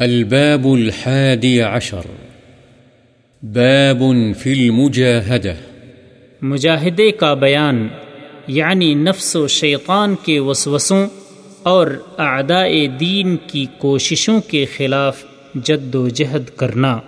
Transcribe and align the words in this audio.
الباب 0.00 0.66
الحادي 0.66 1.60
عشر. 1.60 2.00
باب 3.42 4.02
في 4.38 4.52
المجاهدة. 4.52 5.54
مجاہدے 6.42 7.10
کا 7.10 7.34
بیان 7.34 7.88
یعنی 8.46 8.94
نفس 8.94 9.36
و 9.36 9.48
شیطان 9.48 10.14
کے 10.24 10.38
وسوسوں 10.38 11.06
اور 11.62 11.86
اعداء 12.18 12.68
دین 13.00 13.36
کی 13.46 13.66
کوششوں 13.78 14.40
کے 14.40 14.66
خلاف 14.76 15.24
جد 15.54 15.94
و 15.94 16.08
جہد 16.08 16.56
کرنا۔ 16.56 16.98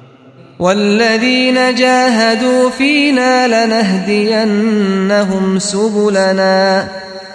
والذين 0.60 1.54
جاهدوا 1.54 2.68
فينا 2.76 3.46
لنهدينهم 3.46 5.58
سبلنا 5.58 6.86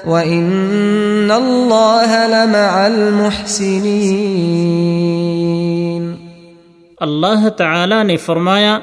وإن 0.05 1.31
الله 1.31 2.27
لمع 2.27 2.85
المحسنين 2.85 5.46
اللہ 6.99 7.49
تعالی 7.49 8.03
نے 8.03 8.17
فرمایا 8.17 8.79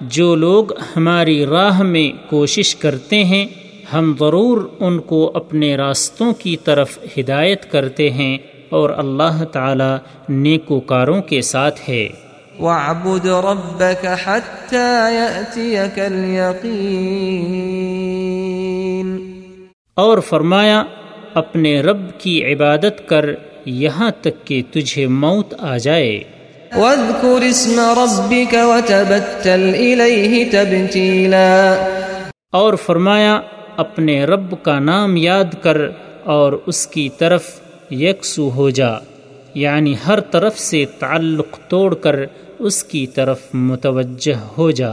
جو 0.00 0.34
لوگ 0.34 0.64
ہماری 0.96 1.46
راہ 1.46 1.82
میں 1.82 2.30
کوشش 2.30 2.76
کرتے 2.76 3.24
ہیں 3.24 3.46
ہم 3.92 4.14
ضرور 4.20 4.68
ان 4.80 5.00
کو 5.00 5.32
اپنے 5.34 5.76
راستوں 5.76 6.32
کی 6.32 6.56
طرف 6.56 6.98
ہدایت 7.18 7.72
کرتے 7.72 8.10
ہیں 8.10 8.38
اور 8.70 8.90
اللہ 8.90 9.44
تعالی 9.44 9.96
نیکوکاروں 10.28 11.22
کے 11.22 11.42
ساتھ 11.42 11.90
ہے۔ 11.90 12.08
واعبد 12.58 13.26
ربك 13.26 14.06
حتى 14.24 15.14
يأتيك 15.14 15.98
اليقين۔ 15.98 16.64
اور 19.94 20.18
فرمایا 20.18 20.84
اپنے 21.34 21.80
رب 21.80 22.20
کی 22.20 22.52
عبادت 22.52 23.08
کر 23.08 23.30
یہاں 23.64 24.10
تک 24.20 24.46
کہ 24.46 24.62
تجھے 24.70 25.06
موت 25.06 25.54
آ 25.58 25.76
جائے۔ 25.76 26.24
واذكر 26.76 27.42
اسم 27.42 27.80
ربك 27.80 28.54
وتبتل 28.54 29.74
إليه 29.74 30.42
تبتيلا. 30.50 31.74
اور 32.52 32.74
فرمایا 32.74 33.40
اپنے 33.76 34.24
رب 34.24 34.54
کا 34.62 34.78
نام 34.78 35.16
یاد 35.16 35.62
کر 35.62 35.76
اور 36.24 36.52
اس 36.66 36.86
کی 36.86 37.08
طرف 37.18 37.42
یکسو 37.90 38.50
ہو 38.50 38.70
جا 38.70 38.90
یعنی 39.54 39.94
ہر 40.06 40.20
طرف 40.20 40.58
سے 40.58 40.84
تعلق 40.98 41.58
توڑ 41.68 41.94
کر 41.94 42.16
اس 42.58 42.84
کی 42.84 43.06
طرف 43.06 43.38
متوجہ 43.54 44.34
ہو 44.58 44.70
جا۔ 44.70 44.90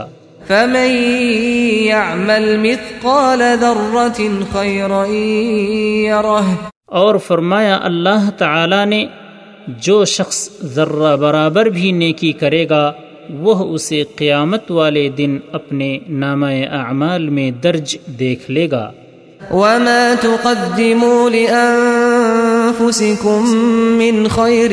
فمن 0.48 0.92
يعمل 1.86 2.58
مثقال 2.58 3.42
ذرة 3.60 4.36
خيرا 4.52 5.06
يره۔ 5.08 6.54
اور 6.86 7.16
فرمایا 7.16 7.80
اللہ 7.84 8.30
تعالی 8.38 8.86
نے 8.86 9.06
جو 9.68 10.06
شخص 10.06 10.50
ذرہ 10.64 11.16
برابر 11.16 11.66
بھی 11.66 11.92
نیکی 11.92 12.32
کرے 12.32 12.70
گا 12.70 12.94
وہ 13.30 13.74
اسے 13.74 14.04
قیامت 14.16 14.72
والے 14.72 15.10
دن 15.10 15.40
اپنے 15.52 16.00
نامہ 16.10 16.46
اعمال 16.72 17.30
میں 17.30 17.52
درج 17.52 17.98
دیکھ 18.20 18.52
لے 18.52 18.72
گا۔ 18.72 18.92
وما 19.52 20.14
تقدموا 20.22 21.30
لأنفسكم 21.30 21.80
من 23.98 24.28
خير 24.28 24.72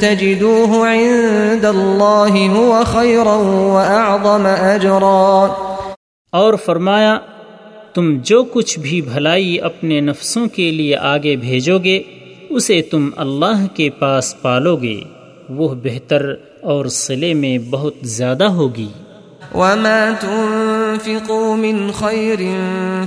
تجدوه 0.00 0.86
عند 0.88 1.64
الله 1.64 2.36
هو 2.56 2.82
خيرا 2.86 3.36
وأعظم 3.74 4.46
أجرا۔ 4.46 5.46
اور 6.32 6.54
فرمایا 6.54 7.18
تم 7.94 8.18
جو 8.22 8.44
کچھ 8.44 8.78
بھی 8.78 9.00
بھلائی 9.00 9.60
اپنے 9.60 10.00
نفسوں 10.00 10.46
کے 10.46 10.70
لیے 10.70 10.96
آگے 10.96 11.36
بھیجو 11.36 11.78
گے 11.78 12.02
اسے 12.50 12.82
تم 12.82 13.10
اللہ 13.16 13.66
کے 13.74 13.90
پاس 13.90 14.42
پالو 14.42 14.76
گے 14.76 15.00
وہ 15.48 15.74
بہتر 15.74 16.34
اور 16.62 16.86
صلے 16.86 17.34
میں 17.34 17.58
بہت 17.70 17.94
زیادہ 18.02 18.44
ہوگی۔ 18.44 18.88
وما 19.54 20.10
تنفقوا 20.20 21.56
من 21.56 21.90
خير 21.92 22.38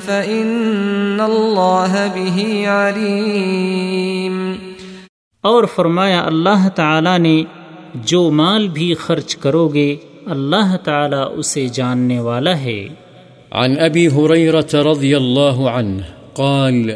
فإن 0.06 1.18
الله 1.19 2.07
به 2.16 2.52
عليم۔ 2.66 4.53
اور 5.41 5.63
فرمایا 5.75 6.22
اللہ 6.25 6.69
تعالی 6.75 7.18
نے 7.18 7.44
جو 7.96 8.31
مال 8.31 8.68
بھی 8.68 8.94
خرچ 8.94 9.35
کرو 9.35 9.68
گے 9.68 9.96
اللہ 10.25 10.78
تعالی 10.84 11.40
اسے 11.40 11.68
جاننے 11.68 12.19
والا 12.19 12.58
ہے۔ 12.58 12.88
عن 13.52 13.72
هريرة 14.12 14.91
رضي 14.91 15.16
الله 15.16 15.68
عنه 15.68 16.02
قال 16.34 16.91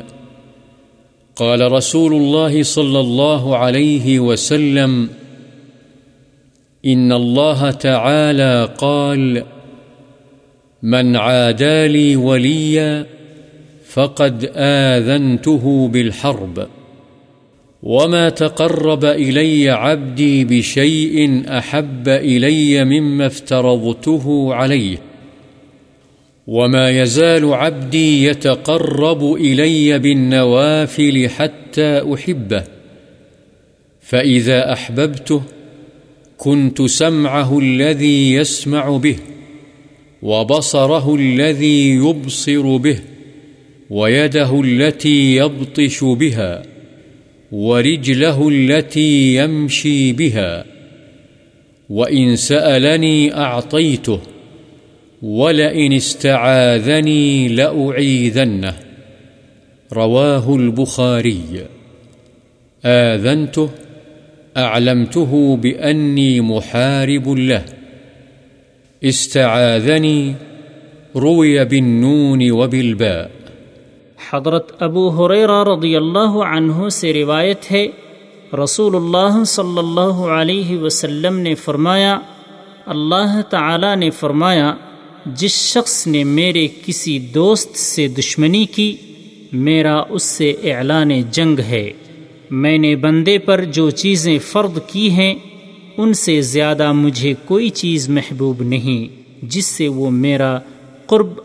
قال 1.35 1.71
رسول 1.71 2.13
الله 2.13 2.63
صلى 2.63 2.99
الله 2.99 3.57
عليه 3.57 4.19
وسلم، 4.19 5.09
إن 6.85 7.11
الله 7.11 7.71
تعالى 7.71 8.69
قال، 8.77 9.43
من 10.83 11.15
عادى 11.15 11.87
لي 11.87 12.15
وليا 12.15 13.05
فقد 13.85 14.51
آذنته 14.55 15.87
بالحرب، 15.87 16.67
وما 17.83 18.29
تقرب 18.29 19.05
إلي 19.05 19.69
عبدي 19.69 20.45
بشيء 20.45 21.43
أحب 21.57 22.07
إلي 22.07 22.83
مما 22.83 23.25
افترضته 23.25 24.53
عليه. 24.53 24.97
وما 26.47 26.89
يزال 26.89 27.53
عبدي 27.53 28.23
يتقرب 28.23 29.33
إلي 29.33 29.99
بالنوافل 29.99 31.29
حتى 31.29 32.13
أحبه 32.13 32.63
فإذا 34.01 34.73
أحببته 34.73 35.41
كنت 36.37 36.81
سمعه 36.81 37.59
الذي 37.59 38.33
يسمع 38.33 38.97
به 38.97 39.15
وبصره 40.21 41.15
الذي 41.15 41.89
يبصر 41.89 42.77
به 42.77 42.99
ويده 43.89 44.61
التي 44.61 45.35
يبطش 45.35 46.03
بها 46.03 46.63
ورجله 47.51 48.49
التي 48.49 49.35
يمشي 49.35 50.13
بها 50.13 50.65
وإن 51.89 52.35
سألني 52.35 53.37
أعطيته 53.37 54.19
ولئن 55.25 55.93
استعاذني 55.93 57.47
لأعيذنه. 57.47 58.73
رواه 59.95 60.55
البخاري. 60.55 61.57
آذنته، 62.83 63.65
أعلمته 64.57 65.55
بأني 65.61 66.39
محارب 66.39 67.27
له. 67.27 67.75
استعاذني، 69.01 70.31
روي 71.15 71.57
بالنون 71.69 72.51
وبالباء. 72.51 73.27
حضرت 74.31 74.83
ابو 74.83 75.09
حریرہ 75.09 75.63
رضی 75.63 75.95
اللہ 75.95 76.43
عنہ 76.55 76.89
سے 76.89 77.13
روایت 77.13 77.71
ہے 77.71 77.87
رسول 78.63 78.95
اللہ 78.95 79.43
صلی 79.43 79.77
اللہ 79.77 80.25
علیہ 80.25 80.77
وسلم 80.77 81.39
نے 81.39 81.55
فرمایا، 81.55 82.19
اللہ 82.85 83.41
تعالی 83.49 83.95
نے 83.95 84.09
فرمایا 84.09 84.73
جس 85.25 85.51
شخص 85.51 86.07
نے 86.07 86.23
میرے 86.23 86.67
کسی 86.85 87.19
دوست 87.19 87.75
سے 87.75 88.07
دشمنی 88.07 88.65
کی، 88.65 88.95
میرا 89.51 90.03
اس 90.09 90.23
سے 90.23 90.51
اعلان 90.63 91.21
جنگ 91.31 91.59
ہے۔ 91.59 91.91
میں 92.51 92.77
نے 92.77 92.95
بندے 92.95 93.37
پر 93.37 93.63
جو 93.63 93.89
چیزیں 93.89 94.39
فرض 94.39 94.79
کی 94.87 95.11
ہیں، 95.11 95.35
ان 95.97 96.13
سے 96.13 96.41
زیادہ 96.41 96.91
مجھے 96.91 97.33
کوئی 97.45 97.69
چیز 97.69 98.09
محبوب 98.09 98.63
نہیں، 98.63 99.21
جس 99.45 99.65
سے 99.65 99.87
وہ 99.87 100.09
میرا 100.09 100.59
قرب 101.05 101.39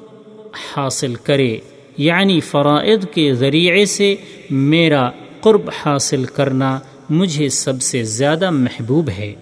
حاصل 0.76 1.14
کرے۔ 1.14 1.56
یعنی 1.96 2.40
فرائض 2.40 2.98
کے 3.14 3.34
ذریعے 3.34 3.84
سے 3.84 4.14
میرا 4.50 5.10
قرب 5.40 5.70
حاصل 5.84 6.24
کرنا 6.24 6.80
مجھے 7.10 7.48
سب 7.48 7.82
سے 7.82 8.04
زیادہ 8.04 8.50
محبوب 8.50 9.10
ہے۔ 9.10 9.34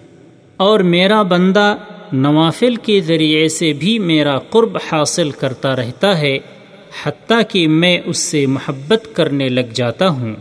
اور 0.57 0.79
میرا 0.79 1.21
بندہ 1.21 1.75
نوافل 2.13 2.75
کے 2.75 3.01
ذریعے 3.01 3.47
سے 3.47 3.73
بھی 3.73 3.99
میرا 3.99 4.39
قرب 4.39 4.77
حاصل 4.91 5.31
کرتا 5.31 5.75
رہتا 5.75 6.17
ہے، 6.17 6.37
حتیٰ 7.03 7.41
کہ 7.49 7.67
میں 7.67 7.97
اس 8.05 8.17
سے 8.17 8.45
محبت 8.45 9.07
کرنے 9.13 9.49
لگ 9.49 9.73
جاتا 9.73 10.07
ہوں۔ 10.09 10.35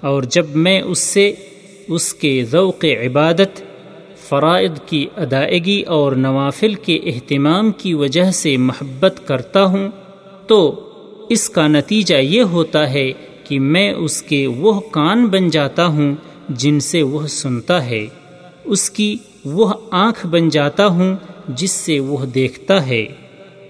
اور 0.00 0.22
جب 0.22 0.46
میں 0.54 0.80
اس 0.80 0.98
سے، 0.98 1.32
اس 1.88 2.14
کے 2.14 2.44
ذوق 2.50 2.84
عبادت، 2.84 3.62
فرائض 4.28 4.70
کی 4.86 5.06
ادائیگی 5.16 5.82
اور 5.82 6.12
نوافل 6.12 6.74
کے 6.74 6.96
اہتمام 6.96 7.72
کی 7.72 7.94
وجہ 7.94 8.30
سے 8.30 8.56
محبت 8.56 9.20
کرتا 9.24 9.64
ہوں، 9.64 9.88
تو 10.46 10.88
اس 11.28 11.50
کا 11.50 11.66
نتیجہ 11.66 12.14
یہ 12.14 12.42
ہوتا 12.42 12.90
ہے 12.90 13.12
کہ 13.44 13.60
میں 13.60 13.92
اس 13.92 14.22
کے 14.22 14.46
وہ 14.46 14.80
کان 14.80 15.26
بن 15.26 15.48
جاتا 15.48 15.86
ہوں 15.86 16.14
جن 16.48 16.80
سے 16.80 17.02
وہ 17.02 17.26
سنتا 17.26 17.86
ہے۔ 17.86 18.06
اس 18.64 18.90
کی 18.90 19.16
وہ 19.48 19.72
آنکھ 19.90 20.26
بن 20.26 20.48
جاتا 20.48 20.86
ہوں 20.86 21.16
جس 21.48 21.70
سے 21.70 22.00
وہ 22.00 22.24
دیکھتا 22.24 22.86
ہے۔ 22.86 23.06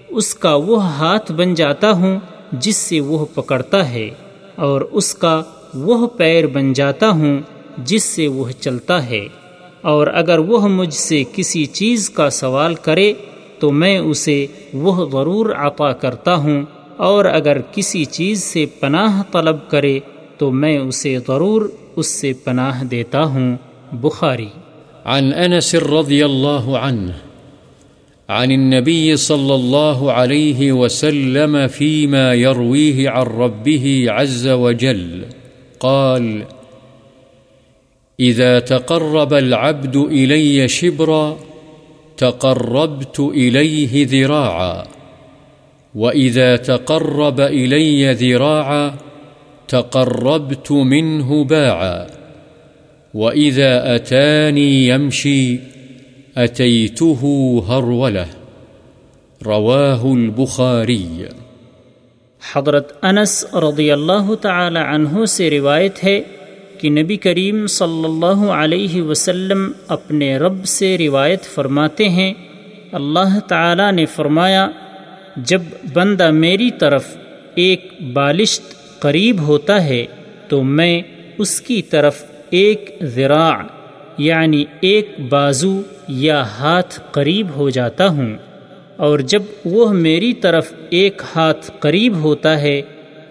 اس 0.09 0.35
کا 0.35 0.55
وہ 0.55 0.83
ہاتھ 0.83 1.31
بن 1.31 1.53
جاتا 1.53 1.91
ہوں 1.91 2.19
جس 2.51 2.75
سے 2.75 2.99
وہ 2.99 3.25
پکڑتا 3.33 3.89
ہے۔ 3.89 4.09
اور 4.55 4.81
اس 4.81 5.15
کا 5.15 5.43
وہ 5.73 6.07
پیر 6.07 6.47
بن 6.47 6.73
جاتا 6.73 7.09
ہوں 7.09 7.39
جس 7.77 8.03
سے 8.03 8.27
وہ 8.27 8.51
چلتا 8.59 9.05
ہے۔ 9.05 9.27
اور 9.81 10.07
اگر 10.07 10.39
وہ 10.39 10.67
مجھ 10.67 10.93
سے 10.93 11.23
کسی 11.33 11.65
چیز 11.65 12.09
کا 12.09 12.29
سوال 12.29 12.75
کرے 12.75 13.13
تو 13.59 13.71
میں 13.71 13.97
اسے 13.97 14.47
وہ 14.73 15.09
ضرور 15.11 15.49
عطا 15.55 15.91
کرتا 15.91 16.35
ہوں۔ 16.35 16.63
اور 16.97 17.25
اگر 17.25 17.57
کسی 17.71 18.05
چیز 18.05 18.43
سے 18.43 18.65
پناہ 18.65 19.21
طلب 19.31 19.69
کرے 19.69 19.99
تو 20.37 20.51
میں 20.51 20.77
اسے 20.77 21.17
ضرور 21.27 21.69
اس 21.95 22.07
سے 22.07 22.33
پناہ 22.33 22.83
دیتا 22.83 23.23
ہوں۔ 23.23 23.57
بخاری۔ 23.91 24.47
عن 25.07 25.33
انس 25.33 25.75
رضي 25.75 26.25
الله 26.25 26.77
عنه 26.77 27.13
عن 28.29 28.51
النبي 28.51 29.15
صلى 29.15 29.55
الله 29.55 30.11
عليه 30.11 30.71
وسلم 30.71 31.67
فيما 31.67 32.33
يرويه 32.33 33.09
عن 33.09 33.23
ربه 33.23 34.05
عز 34.07 34.47
وجل 34.47 35.25
قال 35.79 36.43
إذا 38.19 38.59
تقرب 38.59 39.33
العبد 39.33 39.95
إلي 39.95 40.67
شبرا، 40.67 41.37
تقربت 42.17 43.19
إليه 43.19 44.07
ذراعا، 44.07 44.83
وإذا 45.95 46.55
تقرب 46.55 47.41
إلي 47.41 48.13
ذراعا، 48.13 48.95
تقربت 49.67 50.71
منه 50.71 51.43
باعا. 51.43 52.16
وإذا 53.13 53.95
أتاني 53.95 54.87
يمشي 54.87 55.55
أتيته 56.35 57.19
هرولة 57.69 58.25
رواه 59.45 60.13
البخاري. 60.13 61.23
حضرت 62.53 63.05
انس 63.05 63.45
رضی 63.53 63.91
اللہ 63.91 64.33
تعالی 64.41 64.79
عنہ 64.79 65.25
سے 65.25 65.49
روایت 65.49 66.03
ہے 66.03 66.21
کہ 66.79 66.89
نبی 66.89 67.17
کریم 67.17 67.67
صلی 67.67 68.03
اللہ 68.03 68.51
علیہ 68.51 69.01
وسلم 69.01 69.71
اپنے 69.87 70.37
رب 70.37 70.65
سے 70.65 70.97
روایت 70.97 71.43
فرماتے 71.43 72.09
ہیں۔ 72.09 72.33
اللہ 72.91 73.39
تعالی 73.47 73.91
نے 73.91 74.05
فرمایا، 74.05 74.67
جب 75.35 75.61
بندہ 75.93 76.31
میری 76.31 76.71
طرف 76.71 77.17
ایک 77.55 77.93
بالشت 78.13 78.61
قریب 78.99 79.39
ہوتا 79.39 79.85
ہے، 79.85 80.05
تو 80.47 80.63
میں 80.63 81.01
اس 81.37 81.61
کی 81.61 81.81
طرف 81.81 82.23
ایک 82.49 82.97
ذراع 83.03 83.57
یعنی 84.17 84.65
ایک 84.81 85.11
بازو 85.29 85.81
یا 86.07 86.45
ہاتھ 86.59 86.99
قریب 87.11 87.47
ہو 87.55 87.69
جاتا 87.69 88.07
ہوں، 88.07 88.35
اور 88.97 89.19
جب 89.19 89.43
وہ 89.65 89.93
میری 89.93 90.33
طرف 90.33 90.73
ایک 90.89 91.21
ہاتھ 91.35 91.71
قریب 91.79 92.15
ہوتا 92.15 92.61
ہے، 92.61 92.81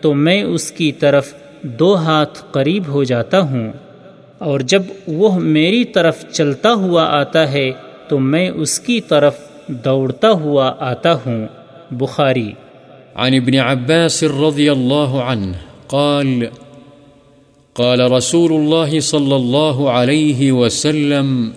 تو 0.01 0.15
میں 0.15 0.43
اس 0.43 0.73
کی 0.73 0.93
طرف 0.93 1.35
دو 1.63 1.97
ہاتھ 1.97 2.43
قریب 2.51 2.83
ہو 2.89 3.05
جاتا 3.05 3.41
ہوں۔ 3.41 3.73
اور 4.39 4.61
جب 4.61 4.83
وہ 5.07 5.41
میری 5.41 5.85
طرف 5.85 6.25
چلتا 6.33 6.73
ہوا 6.73 7.03
آتا 7.03 7.53
ہے، 7.53 7.73
تو 8.09 8.19
میں 8.19 8.49
اس 8.49 8.81
کی 8.81 9.01
طرف 9.01 9.37
دوڑتا 9.69 10.31
ہوا 10.31 10.75
آتا 10.79 11.15
ہوں۔ 11.15 11.47
بخاری۔ 11.91 12.53
عن 13.15 13.35
ابن 13.35 13.55
عباس 13.55 14.23
رضي 14.23 14.69
الله 14.69 15.21
عنه 15.25 15.53
قال 15.87 16.45
قال 17.79 18.13
رسول 18.13 18.53
الله 18.53 19.01
صلى 19.01 19.37
الله 19.37 19.91
عليه 19.91 20.53
وسلم، 20.53 21.53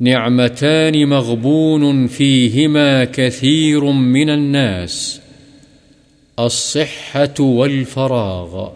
نعمتان 0.00 1.04
مغبون 1.04 2.06
فيهما 2.06 3.04
كثير 3.04 3.84
من 3.84 4.30
الناس، 4.30 5.20
الصحة 6.38 7.40
والفراغ. 7.40 8.68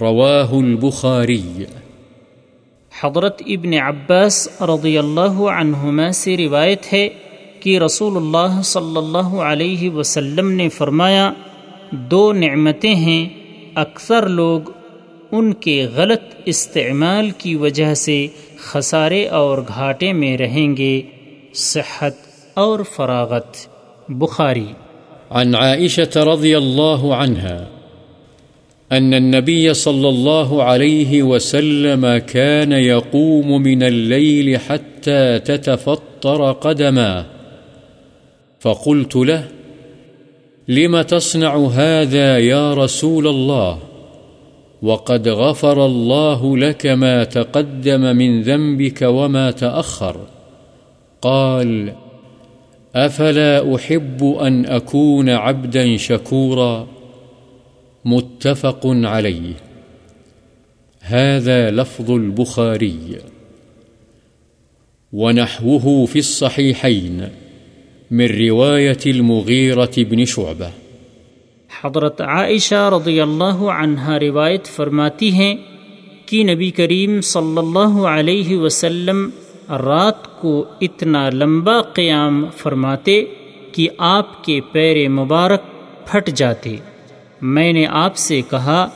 رواه 0.00 0.60
البخاري. 0.60 1.64
حضرت 3.00 3.42
ابن 3.46 3.74
عباس 3.74 4.62
رضی 4.62 4.98
اللہ 4.98 5.36
عنہما 5.50 6.12
سے 6.12 6.36
روایت 6.36 6.92
ہے 6.92 7.08
کہ 7.60 7.78
رسول 7.78 8.16
اللہ 8.16 8.62
صلی 8.62 8.96
اللہ 8.96 9.34
علیہ 9.48 9.90
وسلم 9.90 10.52
نے 10.52 10.68
فرمایا، 10.68 11.32
دو 11.90 12.32
نعمتیں 12.32 12.94
ہیں، 12.94 13.28
اکثر 13.74 14.28
لوگ 14.28 14.60
ان 15.32 15.54
کے 15.54 15.86
غلط 15.94 16.22
استعمال 16.44 17.30
کی 17.30 17.54
وجہ 17.54 17.94
سے 17.94 18.26
خسارے 18.58 19.28
اور 19.28 19.58
گھاٹے 19.68 20.12
میں 20.12 20.38
رہیں 20.38 20.76
گے۔ 20.76 21.02
صحت 21.54 22.14
اور 22.54 22.80
فراغت۔ 22.96 23.56
بخاری۔ 24.08 24.66
عن 25.30 25.54
عائشة 25.54 26.22
رضي 26.22 26.54
الله 26.54 27.12
عنها 27.12 27.64
أن 28.96 29.14
النبي 29.14 29.72
صلى 29.72 30.08
الله 30.08 30.62
عليه 30.62 31.22
وسلم 31.22 32.06
كان 32.26 32.72
يقوم 32.72 33.62
من 33.62 33.82
الليل 33.82 34.56
حتى 34.66 35.38
تتفطر 35.44 36.52
قدماه 36.52 37.22
فقلت 38.62 39.16
له، 39.16 39.40
لم 40.68 41.02
تصنع 41.02 41.56
هذا 41.56 42.38
يا 42.38 42.74
رسول 42.84 43.26
الله؟ 43.26 43.85
وقد 44.82 45.28
غفر 45.28 45.86
الله 45.86 46.56
لك 46.56 46.86
ما 46.86 47.24
تقدم 47.24 48.16
من 48.16 48.42
ذنبك 48.42 49.02
وما 49.02 49.50
تأخر 49.50 50.20
قال 51.22 51.92
أفلا 52.94 53.74
أحب 53.74 54.24
أن 54.40 54.66
أكون 54.66 55.30
عبدا 55.30 55.96
شكورا 55.96 56.86
متفق 58.04 58.80
عليه 58.84 59.54
هذا 61.00 61.70
لفظ 61.70 62.10
البخاري 62.10 63.18
ونحوه 65.12 66.06
في 66.06 66.18
الصحيحين 66.18 67.28
من 68.10 68.48
رواية 68.48 68.98
المغيرة 69.06 69.92
بن 69.96 70.24
شعبة 70.24 70.70
حضرت 71.84 72.20
عائشہ 72.20 72.90
رضی 72.92 73.20
اللہ 73.20 73.62
عنہا 73.62 74.20
روایت 74.20 74.64
فرماتی 74.64 75.32
ہیں 75.34 75.54
کہ 76.26 76.54
نبی 76.54 76.70
کریم 76.70 77.20
صلی 77.20 77.58
اللہ 77.58 78.06
علیہ 78.06 78.56
وسلم 78.56 79.30
رات 79.68 80.40
کو 80.40 80.64
اتنا 80.80 81.30
لمبا 81.30 81.82
قیام 81.82 82.44
فرماتے 82.56 83.24
کہ 83.72 83.88
آپ 83.98 84.44
کے 84.44 84.60
پیر 84.72 85.08
مبارک 85.08 85.62
پھٹ 86.06 86.30
جاتے۔ 86.30 86.76
میں 87.42 87.72
نے 87.72 87.86
آپ 87.86 88.16
سے 88.16 88.40
کہا، 88.50 88.88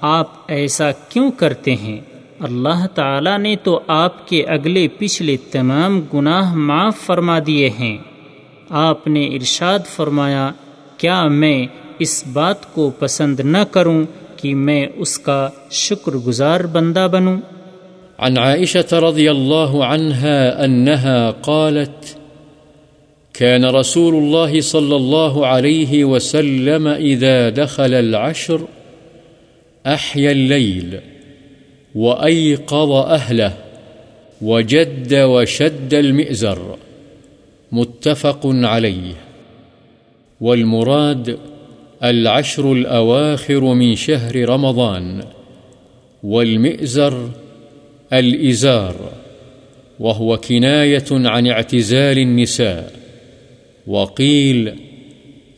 آپ 0.00 0.26
ایسا 0.46 0.92
کیوں 0.92 1.30
کرتے 1.30 1.76
ہیں؟ 1.76 2.00
اللہ 2.40 2.86
تعالی 2.86 3.36
نے 3.36 3.56
تو 3.56 3.80
آپ 3.86 4.28
کے 4.28 4.44
اگلے 4.44 4.88
پچھلے 4.98 5.36
تمام 5.36 6.00
گناہ 6.14 6.54
معاف 6.54 6.96
فرما 6.96 7.38
دیے 7.46 7.70
ہیں۔ 7.70 7.98
آپ 8.70 9.06
نے 9.06 9.26
ارشاد 9.26 9.78
فرمایا، 9.86 10.50
کیا 10.96 11.24
میں 11.24 11.66
اس 11.98 12.24
بات 12.32 12.74
کو 12.74 12.90
پسند 12.90 13.40
نہ 13.40 13.58
کروں 13.70 14.04
کہ 14.36 14.54
میں 14.54 14.86
اس 14.96 15.18
کا 15.18 15.48
شکر 15.70 16.12
گزار 16.12 16.60
بندہ 16.60 17.08
بنوں۔ 17.12 17.36
عن 18.18 18.38
عائشة 18.38 18.98
رضي 19.08 19.30
الله 19.30 19.84
عنها 19.84 20.64
أنها 20.64 21.30
قالت 21.30 22.16
كان 23.34 23.64
رسول 23.64 24.14
الله 24.14 24.60
صلى 24.60 24.96
الله 24.96 25.46
عليه 25.46 26.04
وسلم 26.04 26.88
إذا 26.88 27.50
دخل 27.50 27.94
العشر 27.94 28.60
أحيا 29.86 30.30
الليل 30.30 30.96
وأيقظ 31.94 32.90
أهله 32.90 33.52
وجد 34.42 35.14
وشد 35.14 35.94
المئزر 35.94 36.76
متفق 37.72 38.46
عليه 38.46 39.14
والمراد 40.40 41.38
العشر 42.04 42.72
الأواخر 42.72 43.74
من 43.74 43.96
شهر 43.96 44.48
رمضان 44.48 45.22
والمئزر 46.22 47.30
الإزار، 48.12 49.12
وهو 50.00 50.36
كناية 50.36 51.04
عن 51.10 51.46
اعتزال 51.46 52.18
النساء. 52.18 52.92
وقيل 53.86 54.74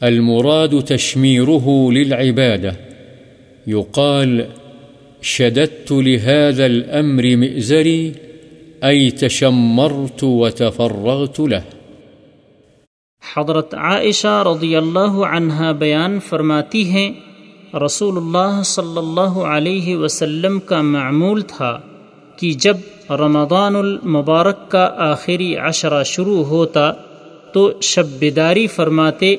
المراد 0.02 0.85
تشميره 0.85 1.92
للعبادة. 1.92 2.76
يقال 3.66 4.47
شددت 5.23 5.92
لهذا 5.92 6.66
الأمر 6.66 7.37
مئزري، 7.37 8.12
أي 8.85 9.11
تشمرت 9.11 10.25
وتفرغت 10.25 11.40
له. 11.40 11.62
حضرت 13.38 13.75
عائشہ 13.75 14.45
رضی 14.47 14.76
اللہ 14.76 15.25
عنہا 15.35 15.73
بیان 15.73 16.21
فرماتی 16.21 16.90
ہیں، 16.90 17.12
رسول 17.75 18.16
اللہ 18.16 18.62
صلی 18.64 18.99
اللہ 18.99 19.38
علیہ 19.38 19.97
وسلم 19.97 20.61
کا 20.61 20.80
معمول 20.83 21.40
تھا 21.40 21.80
کہ 22.37 22.52
جب 22.52 22.76
رمضان 23.11 23.76
المبارک 23.76 24.71
کا 24.71 24.90
آخری 24.97 25.57
عشرہ 25.57 26.02
شروع 26.02 26.45
ہوتا 26.45 26.92
تو 27.52 27.73
شب 27.80 28.07
بیداری 28.18 28.66
فرماتے، 28.66 29.37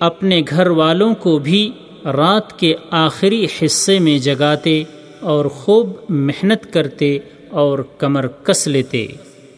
اپنے 0.00 0.42
گھر 0.48 0.66
والوں 0.66 1.14
کو 1.14 1.38
بھی 1.38 1.70
رات 2.04 2.58
کے 2.58 2.74
آخری 2.90 3.46
حصے 3.62 3.98
میں 3.98 4.18
جگاتے 4.18 4.84
اور 5.20 5.44
خوب 5.44 5.92
محنت 6.08 6.72
کرتے 6.72 7.18
اور 7.50 7.78
کمر 7.98 8.26
کس 8.26 8.66
لیتے۔ 8.66 9.06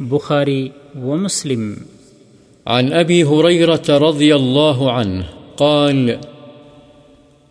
بخاری 0.00 0.68
و 0.94 1.16
مسلم۔ 1.16 1.73
عن 2.68 2.92
أبي 2.92 3.25
هريرة 3.25 3.82
رضي 3.88 4.34
الله 4.34 4.92
عنه 4.92 5.25
قال 5.56 6.18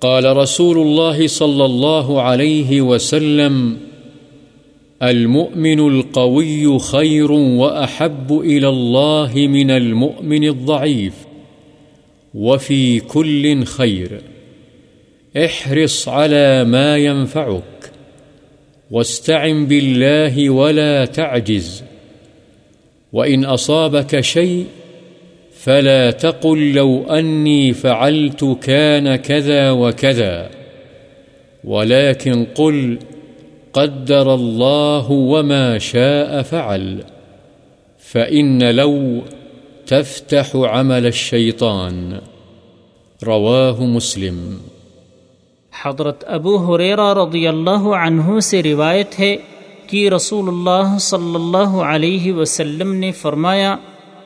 قال 0.01 0.38
رسول 0.38 0.77
الله 0.77 1.27
صلى 1.27 1.65
الله 1.65 2.21
عليه 2.21 2.81
وسلم، 2.81 3.77
المؤمن 5.03 5.79
القوي 5.79 6.79
خير 6.79 7.31
وأحب 7.31 8.39
إلى 8.39 8.69
الله 8.69 9.31
من 9.36 9.71
المؤمن 9.71 10.43
الضعيف، 10.43 11.13
وفي 12.33 13.00
كل 13.00 13.63
خير، 13.63 14.21
احرص 15.38 16.09
على 16.09 16.63
ما 16.63 16.97
ينفعك، 16.97 17.91
واستعن 18.91 19.65
بالله 19.65 20.50
ولا 20.50 21.05
تعجز، 21.05 21.83
وإن 23.13 23.45
أصابك 23.45 24.19
شيء 24.19 24.65
فلا 25.64 26.12
تقل 26.12 26.74
لو 26.74 27.04
أني 27.20 27.74
فعلت 27.74 28.44
كان 28.62 29.16
كذا 29.16 29.72
وكذا. 29.72 30.50
ولكن 31.64 32.46
قل 32.56 32.96
قدر 33.74 34.34
الله 34.34 35.10
وما 35.10 35.78
شاء 35.78 36.42
فعل. 36.42 36.96
فإن 38.12 38.60
لو 38.64 38.96
تفتح 39.86 40.56
عمل 40.56 41.06
الشيطان. 41.06 42.14
رواه 43.26 43.80
مسلم. 43.80 44.58
حضرت 45.84 46.24
ابو 46.28 46.56
حریرہ 46.56 47.14
رضی 47.14 47.48
اللہ 47.48 47.80
عنہ 47.80 48.40
سے 48.40 48.64
روایت 48.64 49.20
ہے 49.20 49.36
کہ 49.88 50.10
رسول 50.10 50.48
اللہ 50.48 50.98
صلی 50.98 51.36
اللہ 51.36 51.68
علیہ 51.68 52.34
وسلم 52.34 52.94
نے 52.94 53.12
فرمایا 53.12 53.76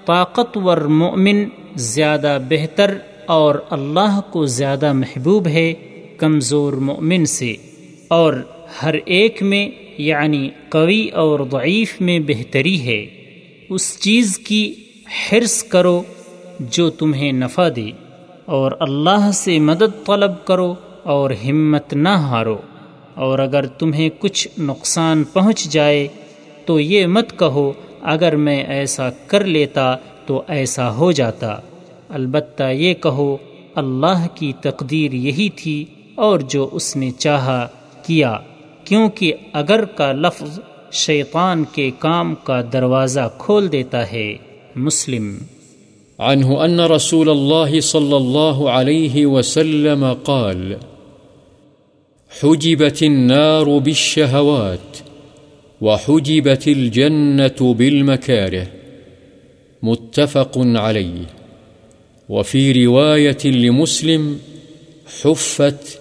طاقتور 0.05 0.77
مومن 0.77 1.43
زیادہ 1.75 2.37
بہتر 2.49 2.97
اور 3.25 3.55
اللہ 3.69 4.21
کو 4.31 4.45
زیادہ 4.45 4.93
محبوب 4.93 5.47
ہے 5.47 5.73
کمزور 6.17 6.73
مومن 6.73 7.25
سے۔ 7.25 7.55
اور 8.07 8.33
ہر 8.83 8.95
ایک 9.05 9.43
میں 9.43 9.69
یعنی 9.97 10.49
قوی 10.69 11.07
اور 11.07 11.39
ضعیف 11.51 12.01
میں 12.01 12.19
بہتری 12.27 12.81
ہے۔ 12.81 13.05
اس 13.69 13.99
چیز 13.99 14.37
کی 14.37 14.73
حرص 15.31 15.63
کرو 15.63 16.03
جو 16.59 16.89
تمہیں 16.89 17.31
نفع 17.31 17.69
دے 17.75 17.91
اور 18.45 18.71
اللہ 18.79 19.31
سے 19.33 19.59
مدد 19.59 20.05
طلب 20.05 20.45
کرو 20.45 20.75
اور 21.03 21.31
ہمت 21.49 21.93
نہ 21.93 22.09
ہارو۔ 22.09 22.57
اور 23.15 23.39
اگر 23.39 23.65
تمہیں 23.65 24.09
کچھ 24.19 24.47
نقصان 24.59 25.23
پہنچ 25.23 25.63
جائے 25.63 26.07
تو 26.65 26.79
یہ 26.79 27.07
مت 27.07 27.39
کہو 27.39 27.73
اگر 28.03 28.35
میں 28.35 28.63
ایسا 28.63 29.09
کر 29.27 29.43
لیتا 29.43 29.95
تو 30.25 30.41
ایسا 30.47 30.95
ہو 30.95 31.11
جاتا۔ 31.11 31.55
البتہ 32.09 32.63
یہ 32.63 32.93
کہو، 32.93 33.37
اللہ 33.75 34.27
کی 34.35 34.53
تقدیر 34.61 35.13
یہی 35.13 35.49
تھی 35.49 35.85
اور 36.15 36.39
جو 36.39 36.69
اس 36.71 36.95
نے 36.95 37.11
چاہا 37.11 37.67
کیا، 38.05 38.37
کیونکہ 38.85 39.33
اگر 39.53 39.85
کا 39.85 40.11
لفظ 40.11 40.59
شیطان 40.91 41.63
کے 41.71 41.91
کام 41.99 42.35
کا 42.43 42.61
دروازہ 42.73 43.29
کھول 43.37 43.71
دیتا 43.71 44.11
ہے۔ 44.11 44.37
مسلم۔ 44.75 45.37
عنه 46.19 46.65
أن 46.65 46.79
رسول 46.79 47.29
الله 47.29 47.79
صلى 47.79 48.13
الله 48.13 48.69
عليه 48.69 49.37
وسلم 49.37 50.13
قال، 50.23 50.73
حجبت 52.43 53.03
النار 53.03 53.65
بالشهوات 53.65 55.10
وحجبت 55.81 56.67
الجنة 56.67 57.73
بالمكاره، 57.73 58.67
متفق 59.83 60.57
عليه. 60.57 61.25
وفي 62.29 62.85
رواية 62.85 63.45
لمسلم، 63.45 64.39
حفت 65.21 65.99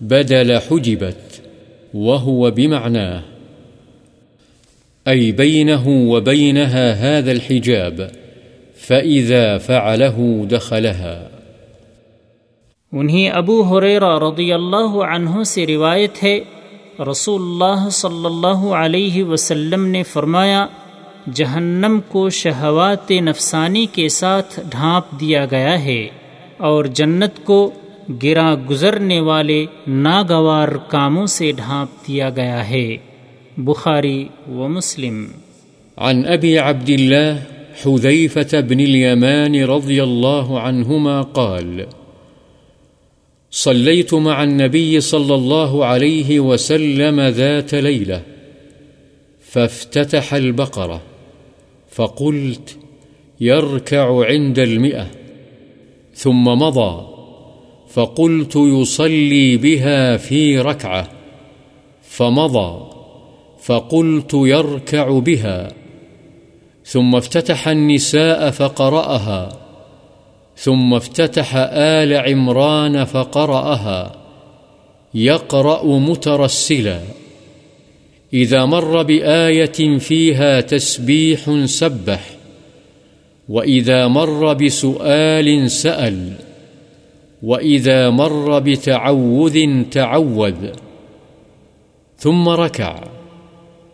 بدل 0.00 0.58
حجبت، 0.58 1.40
وهو 1.94 2.50
بمعناه. 2.50 3.22
أي 5.08 5.32
بينه 5.32 5.88
وبينها 5.88 6.92
هذا 6.92 7.32
الحجاب، 7.32 8.10
فإذا 8.86 9.58
فعله 9.58 10.44
دخلها. 10.50 11.28
انہیں 12.92 13.30
ابو 13.32 13.62
حریرہ 13.62 14.18
رضی 14.18 14.52
اللہ 14.52 15.02
عنہ 15.14 15.42
سے 15.42 15.66
روایت 15.66 16.22
ہے 16.22 16.40
رسول 17.00 17.42
اللہ 17.42 17.88
صلی 17.88 18.24
اللہ 18.24 18.72
علیہ 18.72 19.24
وسلم 19.24 19.86
نے 19.86 20.02
فرمایا، 20.02 20.66
جہنم 21.34 22.00
کو 22.08 22.30
شہوات 22.30 23.10
نفسانی 23.10 23.86
کے 23.86 24.08
ساتھ 24.08 24.60
ڈھانپ 24.70 25.20
دیا 25.20 25.46
گیا 25.50 25.84
ہے 25.84 26.08
اور 26.56 26.84
جنت 26.84 27.44
کو 27.44 27.70
گرا 28.22 28.54
گزرنے 28.70 29.20
والے 29.20 29.66
ناگوار 29.86 30.68
کاموں 30.68 31.26
سے 31.26 31.52
ڈھانپ 31.52 32.08
دیا 32.08 32.30
گیا 32.30 32.68
ہے۔ 32.68 32.96
بخاری 33.56 34.28
و 34.48 34.68
مسلم۔ 34.68 35.26
عن 35.96 36.22
أبي 36.26 36.56
عبد 36.56 36.90
الله 36.90 37.34
بن 38.52 38.80
اليمان 38.80 39.54
رضي 39.54 40.00
الله 40.00 40.58
عنهما 40.58 41.22
قال 41.22 41.99
صليت 43.50 44.14
مع 44.14 44.42
النبي 44.42 45.00
صلى 45.00 45.34
الله 45.34 45.84
عليه 45.84 46.40
وسلم 46.40 47.20
ذات 47.20 47.74
ليلة، 47.74 48.22
فافتتح 49.40 50.34
البقرة، 50.34 51.02
فقلت 51.90 52.78
يركع 53.40 54.24
عند 54.26 54.58
المئة. 54.58 55.10
ثم 56.14 56.44
مضى، 56.44 57.06
فقلت 57.90 58.56
يصلي 58.56 59.56
بها 59.56 60.16
في 60.16 60.58
ركعة. 60.58 61.10
فمضى، 62.02 62.90
فقلت 63.62 64.34
يركع 64.34 65.18
بها. 65.18 65.72
ثم 66.84 67.16
افتتح 67.16 67.68
النساء 67.68 68.50
فقرأها. 68.50 69.59
ثم 70.62 70.94
افتتح 70.94 71.56
آل 71.72 72.14
عمران 72.14 73.04
فقرأها. 73.04 74.16
يقرأ 75.14 75.98
مترسلا. 75.98 77.00
إذا 78.34 78.64
مر 78.64 79.02
بآية 79.02 79.98
فيها 79.98 80.60
تسبيح 80.60 81.64
سبح. 81.64 82.30
وإذا 83.48 84.08
مر 84.08 84.52
بسؤال 84.52 85.70
سأل. 85.70 86.32
وإذا 87.42 88.10
مر 88.10 88.58
بتعوذ 88.58 89.82
تعوذ. 89.90 90.66
ثم 92.16 92.48
ركع. 92.48 93.04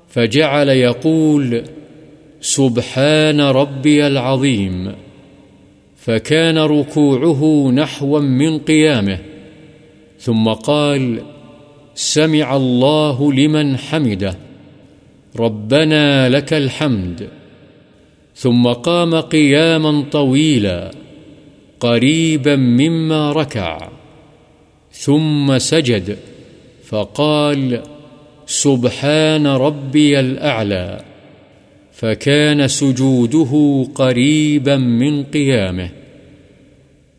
فجعل 0.08 0.68
يقول 0.68 1.62
سبحان 2.40 3.40
ربي 3.40 4.06
العظيم. 4.06 5.05
فكان 6.06 6.58
ركوعه 6.58 7.70
نحوا 7.70 8.20
من 8.20 8.58
قيامه، 8.58 9.18
ثم 10.18 10.48
قال 10.48 11.22
سمع 11.94 12.56
الله 12.56 13.32
لمن 13.32 13.76
حمده، 13.76 14.36
ربنا 15.36 16.28
لك 16.28 16.52
الحمد. 16.52 17.28
ثم 18.34 18.66
قام 18.66 19.14
قياما 19.14 20.04
طويلا، 20.12 20.90
قريبا 21.80 22.56
مما 22.56 23.32
ركع، 23.32 23.88
ثم 24.92 25.58
سجد، 25.58 26.18
فقال 26.84 27.82
سبحان 28.46 29.46
ربي 29.46 30.20
الأعلى. 30.20 31.00
فكان 32.00 32.68
سجوده 32.68 33.56
قريبا 33.94 34.76
من 34.76 35.22
قيامه. 35.22 35.88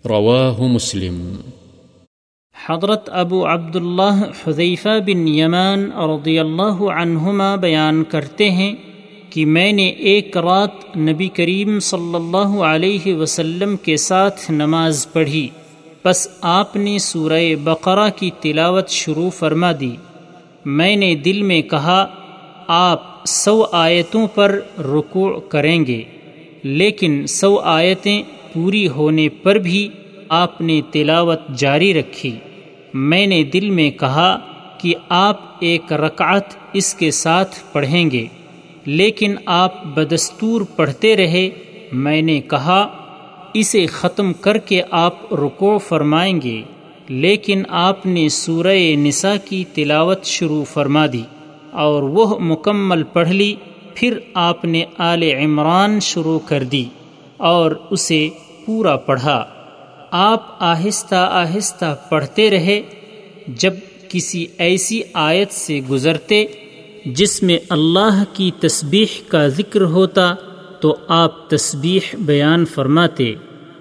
رواه 0.05 0.67
مسلم. 0.67 1.36
حضرت 2.69 3.10
ابو 3.13 3.46
عبداللہ 3.48 4.24
حذیفہ 4.48 5.00
بن 5.05 5.27
یمان 5.27 5.91
رضی 5.91 6.39
اللہ 6.39 6.84
عنہما 6.84 7.55
بیان 7.55 8.03
کرتے 8.03 8.50
ہیں 8.50 8.75
کہ 9.29 9.46
میں 9.46 9.72
نے 9.72 9.88
ایک 9.88 10.38
رات 10.38 10.98
نبی 10.98 11.27
کریم 11.27 11.79
صلی 11.79 12.15
اللہ 12.15 12.62
علیہ 12.62 13.15
وسلم 13.15 13.75
کے 13.77 13.98
ساتھ 13.98 14.51
نماز 14.51 15.07
پڑھی 15.13 15.48
بس 16.05 16.27
آپ 16.41 16.75
نے 16.75 16.98
سورہ 17.00 17.55
بقرہ 17.63 18.10
کی 18.15 18.31
تلاوت 18.41 18.89
شروع 18.89 19.29
فرما 19.29 19.72
دی۔ 19.79 19.96
میں 20.65 20.96
نے 20.96 21.15
دل 21.15 21.41
میں 21.41 21.62
کہا، 21.62 22.05
آپ 22.67 23.07
سو 23.27 23.65
آیتوں 23.72 24.27
پر 24.27 24.60
رکوع 24.79 25.39
کریں 25.39 25.86
گے، 25.86 26.03
لیکن 26.63 27.27
سو 27.27 27.60
آیتیں 27.60 28.24
پوری 28.53 28.88
ہونے 28.88 29.29
پر 29.29 29.55
بھی 29.55 29.89
آپ 30.29 30.62
نے 30.62 30.81
تلاوت 30.91 31.39
جاری 31.57 31.93
رکھی۔ 31.93 32.31
میں 32.93 33.27
نے 33.27 33.43
دل 33.43 33.69
میں 33.69 33.91
کہا 33.91 34.38
کہ 34.77 34.93
آپ 35.10 35.41
ایک 35.60 35.93
رکعت 35.93 36.55
اس 36.74 36.93
کے 36.96 37.12
ساتھ 37.12 37.55
پڑھیں 37.72 38.12
گے، 38.12 38.25
لیکن 38.86 39.36
آپ 39.46 39.86
بدستور 39.86 40.62
پڑھتے 40.75 41.15
رہے۔ 41.15 41.50
میں 41.91 42.22
نے 42.22 42.41
کہا، 42.41 42.81
اسے 43.53 43.86
ختم 43.86 44.34
کر 44.34 44.57
کے 44.57 44.81
آپ 44.91 45.34
رکو 45.34 45.77
فرمائیں 45.77 46.41
گے، 46.41 46.62
لیکن 47.10 47.63
آپ 47.69 48.05
نے 48.05 48.29
سورہ 48.29 48.77
نساء 48.98 49.36
کی 49.46 49.63
تلاوت 49.74 50.25
شروع 50.25 50.63
فرما 50.63 51.05
دی۔ 51.13 51.22
اور 51.77 52.03
وہ 52.03 52.39
مکمل 52.39 53.03
پڑھ 53.03 53.29
لی، 53.29 53.55
پھر 53.96 54.19
آپ 54.34 54.65
نے 54.65 54.86
آل 54.98 55.24
عمران 55.24 56.00
شروع 56.00 56.39
کر 56.39 56.63
دی 56.63 56.86
اور 57.38 57.72
اسے 57.89 58.29
پورا 58.65 58.96
پڑھا۔ 58.98 59.46
آپ 60.12 60.55
آہستہ 60.60 61.29
آہستہ 61.31 61.96
پڑھتے 62.10 62.50
رہے، 62.50 62.81
جب 63.48 63.74
کسی 64.10 64.46
ایسی 64.57 65.01
آیت 65.13 65.51
سے 65.51 65.79
گزرتے 65.89 66.46
جس 67.05 67.43
میں 67.43 67.60
اللہ 67.69 68.24
کی 68.34 68.51
تسبیح 68.60 69.22
کا 69.27 69.48
ذکر 69.48 69.81
ہوتا، 69.81 70.36
تو 70.81 70.96
آپ 71.07 71.50
تسبیح 71.50 72.15
بیان 72.19 72.65
فرماتے۔ 72.65 73.34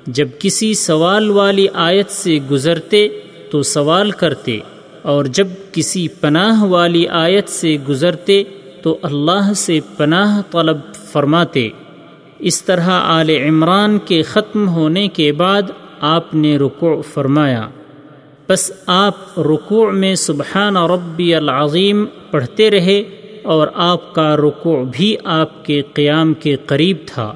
جب 0.07 0.29
کسی 0.39 0.75
سوال 0.75 1.31
والی 1.31 1.67
آیت 1.75 2.11
سے 2.11 2.39
گزرتے، 2.51 3.09
تو 3.51 3.63
سوال 3.63 4.11
کرتے۔ 4.11 4.59
اور 5.07 5.25
جب 5.25 5.47
کسی 5.73 6.09
پناہ 6.09 6.63
والی 6.63 7.09
آیت 7.09 7.49
سے 7.49 7.77
گزرتے 7.89 8.43
تو 8.83 8.99
اللہ 9.03 9.53
سے 9.57 9.81
پناہ 9.97 10.43
طلب 10.51 10.77
فرماتے۔ 10.95 11.69
اس 12.39 12.65
طرح 12.65 12.91
آل 12.91 13.31
عمران 13.31 13.99
کے 13.99 14.23
ختم 14.23 14.69
ہونے 14.69 15.09
کے 15.09 15.33
بعد 15.33 15.63
آپ 16.01 16.35
نے 16.35 16.57
رکوع 16.57 17.03
فرمایا۔ 17.03 17.69
بس 18.49 18.73
آپ 18.87 19.41
رکوع 19.41 19.91
میں 19.91 20.15
سبحان 20.15 20.77
ربی 20.77 21.35
العظیم 21.35 22.07
پڑھتے 22.31 22.71
رہے 22.71 23.03
اور 23.43 23.69
آپ 23.75 24.15
کا 24.15 24.37
رکوع 24.37 24.85
بھی 24.93 25.17
آپ 25.25 25.65
کے 25.65 25.83
قیام 25.95 26.35
کے 26.35 26.57
قریب 26.67 26.97
تھا۔ 27.07 27.35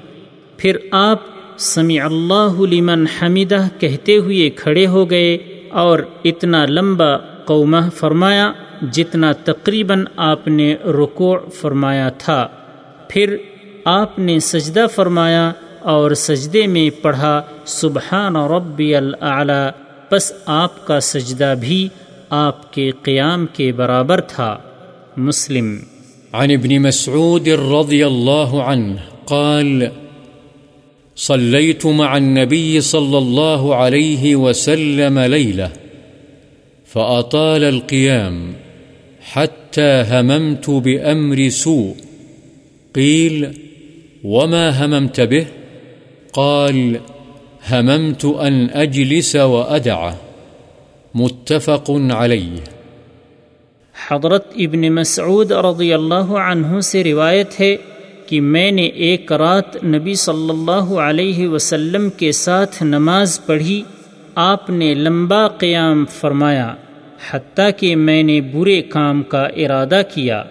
پھر 0.56 0.76
آپ 0.90 1.18
سمیع 1.58 2.04
اللہ 2.04 2.60
لمن 2.60 3.06
حمیدہ 3.06 3.68
کہتے 3.78 4.16
ہوئے 4.16 4.50
کھڑے 4.50 4.86
ہو 4.86 5.10
گئے 5.10 5.38
اور 5.70 5.98
اتنا 6.24 6.66
لمبا 6.66 7.16
قومہ 7.50 7.90
فرمایا، 7.96 8.52
جتنا 8.92 9.32
تقریباً 9.32 10.04
آپ 10.16 10.48
نے 10.48 10.74
رکوع 10.74 11.38
فرمایا 11.38 12.08
تھا، 12.08 12.48
پھر 13.08 13.36
آپ 13.84 14.18
نے 14.18 14.38
سجدہ 14.38 14.86
فرمایا 14.94 15.52
اور 15.80 16.10
سجدے 16.10 16.66
میں 16.66 17.02
پڑھا، 17.02 17.42
سبحان 17.64 18.36
ربی 18.36 18.96
العلیٰ 18.96 19.70
بس 20.12 20.32
آپ 20.46 20.86
کا 20.86 21.00
سجدہ 21.00 21.54
بھی 21.60 21.88
آپ 22.30 22.72
کے 22.72 22.90
قیام 23.02 23.46
کے 23.46 23.72
برابر 23.72 24.20
تھا۔ 24.20 24.58
مسلم۔ 25.16 25.78
عن 26.32 26.50
ابن 26.50 26.82
مسعود 26.82 27.48
رضي 27.48 28.02
الله 28.02 28.60
عنه 28.62 28.94
قال 29.24 29.82
صليت 31.16 31.86
مع 31.86 32.14
النبي 32.14 32.80
صلى 32.80 33.16
الله 33.16 33.74
عليه 33.74 34.36
وسلم 34.36 35.18
ليلة 35.18 35.79
فأطال 36.92 37.64
القيام 37.64 38.52
حتى 39.32 40.02
هممت 40.10 40.68
بأمر 40.68 41.48
سوء. 41.52 41.92
قيل، 42.92 43.44
وما 44.24 44.68
هممت 44.78 45.20
به؟ 45.20 45.44
قال، 46.32 46.96
هممت 47.72 48.26
أن 48.48 48.66
أجلس 48.74 49.36
وأدع 49.36 50.10
متفق 51.14 51.90
عليه. 52.10 52.56
حضرت 54.08 54.52
ابن 54.56 54.94
مسعود 54.94 55.52
رضی 55.52 55.92
اللہ 55.92 56.32
عنہ 56.32 56.80
سے 56.80 57.04
روایت 57.04 57.60
ہے 57.60 57.76
کہ 58.26 58.40
میں 58.40 58.70
نے 58.70 58.82
ایک 58.82 59.32
رات 59.32 59.84
نبی 59.84 60.14
صلی 60.14 60.50
اللہ 60.50 60.94
علیہ 60.94 61.48
وسلم 61.48 62.10
کے 62.10 62.32
ساتھ 62.32 62.82
نماز 62.82 63.40
پڑھی، 63.46 63.82
آپ 64.34 64.70
نے 64.70 64.94
لمبا 64.94 65.48
قیام 65.48 66.04
فرمایا۔ 66.06 66.74
حتیٰ 67.30 67.70
کہ 67.76 67.96
میں 67.96 68.22
نے 68.22 68.40
برے 68.40 68.82
کام 68.82 69.22
کا 69.22 69.42
ارادہ 69.42 70.02
کیا۔ 70.14 70.44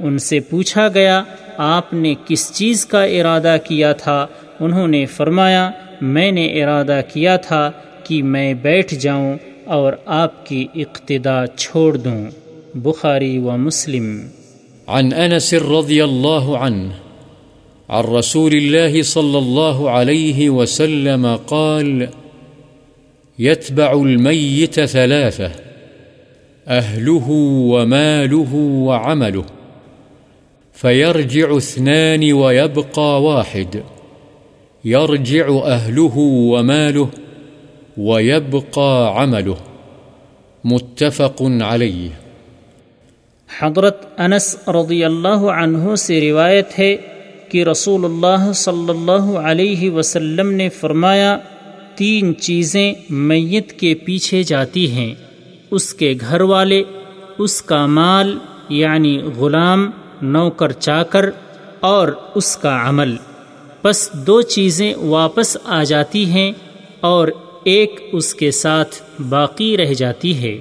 ان 0.00 0.18
سے 0.18 0.40
پوچھا 0.40 0.88
گیا، 0.94 1.22
آپ 1.56 1.92
نے 1.92 2.14
کس 2.26 2.52
چیز 2.52 2.86
کا 2.86 3.02
ارادہ 3.02 3.56
کیا 3.64 3.92
تھا؟ 3.92 4.26
انہوں 4.60 4.88
نے 4.88 5.06
فرمایا، 5.06 5.70
میں 6.00 6.32
نے 6.32 6.62
ارادہ 6.62 7.00
کیا 7.12 7.36
تھا 7.36 7.70
کہ 8.04 8.22
میں 8.22 8.54
بیٹھ 8.54 8.94
جاؤں 8.94 9.38
اور 9.64 9.92
آپ 10.06 10.46
کی 10.46 10.66
اقتدا 10.74 11.46
چھوڑ 11.56 11.96
دوں۔ 11.96 12.26
بخاری 12.74 13.38
و 13.38 13.50
مسلم۔ 13.50 14.20
عن 14.86 15.10
أنس 15.12 15.54
رضي 15.54 16.00
الله 16.00 16.56
عنه 16.56 16.88
عن 17.88 18.04
رسول 18.04 18.52
الله 18.52 19.02
صلى 19.02 19.38
الله 19.38 19.88
عليه 19.88 20.56
وسلم 20.56 21.26
قال 21.46 22.02
يتبع 23.38 23.92
الميت 23.92 24.78
ثلاثة 24.88 25.67
أهله 26.72 27.26
وماله 27.72 28.54
وعمله. 28.84 29.42
فيرجع 30.80 31.56
اثنان 31.56 32.32
ويبقى 32.32 33.22
واحد. 33.22 33.76
يرجع 34.84 35.48
أهله 35.48 36.18
وماله 36.24 37.04
ويبقى 37.98 39.14
عمله. 39.16 39.54
متفق 40.64 41.42
عليه. 41.42 42.08
حضرت 43.60 44.20
انس 44.20 44.68
رضی 44.68 45.04
اللہ 45.04 45.28
عنہ 45.28 45.94
سے 45.94 46.20
روایت 46.20 46.78
ہے 46.78 46.96
کہ 47.48 47.64
رسول 47.64 48.04
اللہ 48.04 48.52
صلی 48.52 48.90
اللہ 48.90 49.38
علیہ 49.38 49.90
وسلم 49.90 50.50
نے 50.50 50.68
فرمایا، 50.68 51.38
تین 51.94 52.36
چیزیں 52.40 52.92
میت 53.10 53.72
کے 53.72 53.94
پیچھے 53.94 54.42
جاتی 54.42 54.90
ہیں۔ 54.90 55.27
اس 55.70 55.94
کے 55.94 56.14
گھر 56.20 56.40
والے، 56.40 56.82
اس 57.38 57.62
کا 57.62 57.86
مال 57.86 58.38
یعنی 58.68 59.18
غلام، 59.36 59.90
نوکر 60.22 60.72
چاکر 60.72 61.30
اور 61.80 62.08
اس 62.34 62.56
کا 62.56 62.88
عمل۔ 62.88 63.16
بس 63.84 64.10
دو 64.12 64.42
چیزیں 64.42 64.94
واپس 64.94 65.56
آ 65.64 65.82
جاتی 65.82 66.26
ہیں 66.26 66.52
اور 67.00 67.28
ایک 67.64 68.08
اس 68.12 68.34
کے 68.34 68.50
ساتھ 68.50 69.22
باقی 69.28 69.76
رہ 69.76 69.92
جاتی 69.92 70.38
ہے۔ 70.38 70.58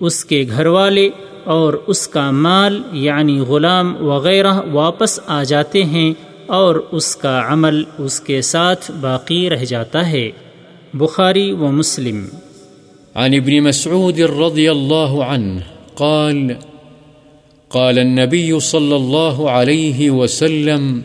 اس 0.00 0.24
کے 0.24 0.44
گھر 0.50 0.66
والے 0.66 1.10
اور 1.44 1.74
اس 1.86 2.08
کا 2.08 2.30
مال 2.30 2.82
یعنی 2.92 3.40
غلام 3.40 4.06
وغیرہ 4.06 4.52
واپس 4.72 5.20
آ 5.26 5.42
جاتے 5.42 5.84
ہیں 5.84 6.12
اور 6.46 6.74
اس 6.90 7.16
کا 7.16 7.42
عمل 7.48 7.82
اس 7.98 8.20
کے 8.20 8.42
ساتھ 8.42 8.90
باقی 9.00 9.50
رہ 9.50 9.64
جاتا 9.64 10.10
ہے۔ 10.10 10.30
بخاری 10.94 11.52
و 11.52 11.68
مسلم۔ 11.68 12.26
عن 13.16 13.34
ابن 13.34 13.62
مسعود 13.62 14.20
رضي 14.20 14.70
الله 14.70 15.24
عنه 15.24 15.62
قال 15.96 16.56
قال 17.70 17.98
النبي 17.98 18.60
صلى 18.60 18.96
الله 18.96 19.50
عليه 19.50 20.10
وسلم، 20.10 21.02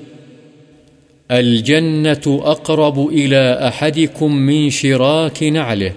الجنة 1.32 2.42
أقرب 2.44 3.08
إلى 3.08 3.68
أحدكم 3.68 4.36
من 4.36 4.70
شراك 4.70 5.44
نعله 5.44 5.94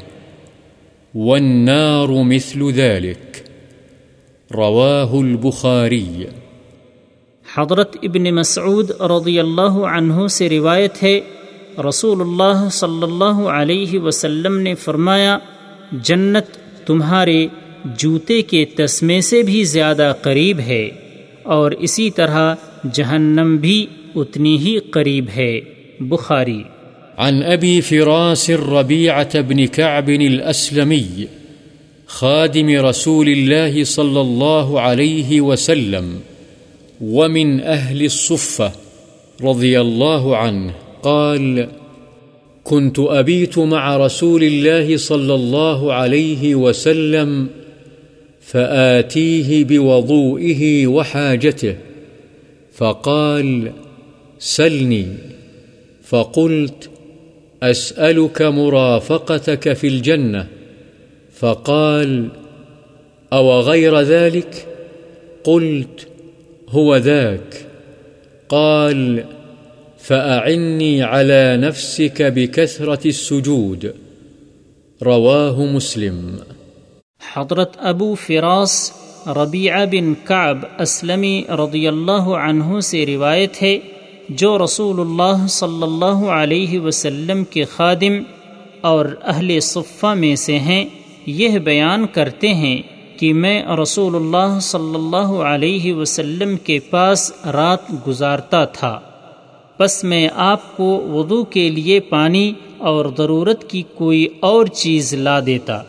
والنار 1.14 2.22
مثل 2.22 2.72
ذلك 2.72 3.44
رواه 4.52 5.20
البخاري 5.20 6.26
حضرت 7.54 7.96
ابن 8.02 8.34
مسعود 8.34 8.90
رضی 8.90 9.38
اللہ 9.40 9.78
عنہ 9.92 10.26
سے 10.26 10.48
روایت 10.48 11.02
ہے، 11.02 11.20
رسول 11.88 12.20
اللہ 12.20 12.68
صلی 12.72 13.02
اللہ 13.02 13.46
علیہ 13.60 14.00
وسلم 14.00 14.58
نے 14.58 14.74
فرمایا 14.74 15.38
جنت 15.92 16.56
تمہارے 16.86 17.46
جوتے 17.84 18.42
کے 18.42 18.64
تسمے 18.64 19.20
سے 19.20 19.42
بھی 19.42 19.64
زیادہ 19.64 20.12
قریب 20.22 20.60
ہے 20.60 20.90
اور 21.42 21.70
اسی 21.70 22.10
طرح 22.10 22.54
جہنم 22.92 23.56
بھی 23.56 23.86
اتنی 24.16 24.58
ہی 24.58 24.78
قریب 24.78 25.24
ہے۔ 25.36 25.60
بخاری۔ 26.00 26.62
عن 27.16 27.42
أبي 27.42 27.80
فراس 27.80 28.50
الربيعة 28.50 29.40
بن 29.48 29.66
كعب 29.66 30.08
الأسلمي 30.08 31.24
خادم 32.06 32.68
رسول 32.68 33.28
الله 33.28 33.84
صلى 33.84 34.20
الله 34.20 34.80
عليه 34.80 35.42
وسلم، 35.42 36.18
ومن 37.00 37.58
أهل 37.60 38.02
الصفة 38.02 38.70
رضي 39.40 39.76
الله 39.76 40.34
عنه 40.34 40.70
قال 41.00 41.77
كنت 42.68 42.98
أبيت 42.98 43.58
مع 43.58 43.96
رسول 43.96 44.44
الله 44.44 44.96
صلى 44.96 45.34
الله 45.34 45.92
عليه 45.92 46.54
وسلم 46.54 47.48
فآتيه 48.40 49.64
بوضوئه 49.64 50.86
وحاجته، 50.86 51.76
فقال 52.74 53.72
سلني. 54.38 55.06
فقلت 56.04 56.90
أسألك 57.62 58.42
مرافقتك 58.42 59.72
في 59.72 59.86
الجنة. 59.86 60.46
فقال 61.38 62.28
أو 63.32 63.60
غير 63.60 64.00
ذلك؟ 64.00 64.66
قلت 65.44 66.08
هو 66.68 66.96
ذاك. 66.96 67.66
قال 68.48 69.24
فأعني 70.08 71.02
على 71.02 71.56
نفسك 71.56 72.22
بكثرة 72.22 73.00
السجود 73.04 73.84
رواه 75.00 75.64
مسلم 75.72 76.20
حضرت 77.36 77.76
ابو 77.90 78.14
فراس 78.14 78.76
ربیعہ 79.26 79.86
بن 79.86 80.14
کعب 80.24 80.58
اسلمی 80.78 81.42
رضی 81.48 81.86
اللہ 81.88 82.30
عنہ 82.44 82.80
سے 82.80 83.06
روایت 83.06 83.62
ہے، 83.62 83.78
جو 84.28 84.58
رسول 84.64 85.00
اللہ 85.00 85.46
صلی 85.46 85.82
اللہ 85.82 86.24
علیہ 86.36 86.80
وسلم 86.80 87.44
کے 87.44 87.64
خادم 87.64 88.22
اور 88.80 89.06
اہل 89.24 89.60
صفہ 89.60 90.14
میں 90.14 90.36
سے 90.36 90.58
ہیں۔ 90.58 90.84
یہ 91.26 91.58
بیان 91.58 92.06
کرتے 92.06 92.54
ہیں 92.54 92.82
کہ 93.18 93.32
میں 93.34 93.62
رسول 93.82 94.16
اللہ 94.16 94.58
صلی 94.60 94.94
اللہ 94.94 95.36
علیہ 95.52 95.94
وسلم 95.94 96.56
کے 96.56 96.78
پاس 96.90 97.32
رات 97.44 97.92
گزارتا 98.08 98.64
تھا۔ 98.64 99.00
بس 99.78 100.04
میں 100.04 100.28
آپ 100.34 100.76
کو 100.76 101.08
وضو 101.08 101.44
کے 101.44 101.68
لیے 101.68 102.00
پانی 102.00 102.52
اور 102.78 103.06
ضرورت 103.18 103.70
کی 103.70 103.82
کوئی 103.94 104.28
اور 104.40 104.66
چیز 104.66 105.14
لا 105.14 105.40
دیتا۔ 105.46 105.82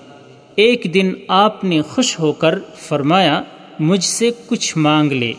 ایک 0.56 0.88
دن 0.94 1.14
آپ 1.28 1.64
نے 1.64 1.82
خوش 1.82 2.20
ہو 2.20 2.32
کر 2.32 2.60
فرمایا، 2.76 3.44
مجھ 3.80 4.04
سے 4.04 4.32
کچھ 4.48 4.78
مانگ 4.78 5.12
لے۔ 5.12 5.34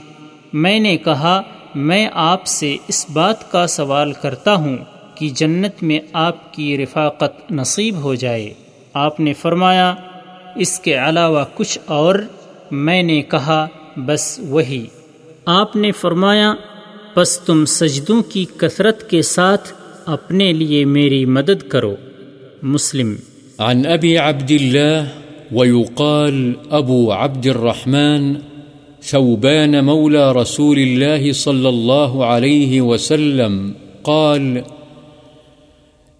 میں 0.52 0.80
نے 0.80 0.96
کہا، 0.96 1.42
میں 1.74 2.08
آپ 2.12 2.46
سے 2.46 2.76
اس 2.88 3.06
بات 3.12 3.52
کا 3.52 3.66
سوال 3.66 4.12
کرتا 4.12 4.54
ہوں 4.54 4.76
کہ 5.14 5.28
جنت 5.28 5.82
میں 5.82 6.00
آپ 6.12 6.54
کی 6.54 6.78
رفاقت 6.78 7.52
نصیب 7.52 7.96
ہو 7.96 8.14
جائے۔ 8.14 8.54
آپ 8.94 9.20
نے 9.20 9.32
فرمایا، 9.32 9.94
اس 10.56 10.80
کے 10.80 10.94
علاوہ 10.94 11.44
کچھ 11.54 11.78
اور؟ 11.84 12.14
میں 12.70 13.02
نے 13.02 13.22
کہا، 13.22 13.66
بس 13.96 14.40
وہی۔ 14.48 14.86
آپ 15.46 15.76
نے 15.76 15.92
فرمایا 15.92 16.54
بس 17.16 17.40
تم 17.40 17.64
سجدوں 17.64 18.22
کی 18.22 18.44
کثرت 18.56 19.10
کے 19.10 19.22
ساتھ 19.22 19.72
اپنے 20.06 20.52
لیے 20.52 20.84
میری 20.84 21.24
مدد 21.24 21.68
کرو۔ 21.68 21.96
مسلم۔ 22.62 23.14
عن 23.58 23.86
أبي 23.86 24.16
عبد 24.16 24.50
الله 24.50 25.04
ويقال 25.52 26.52
أبو 26.70 27.12
عبد 27.12 27.46
الرحمن 27.46 28.34
ثوبان 29.02 29.84
مولى 29.84 30.40
رسول 30.42 30.78
الله 30.78 31.32
صلى 31.32 31.68
الله 31.68 32.24
عليه 32.24 32.82
وسلم 32.82 33.72
قال، 34.02 34.58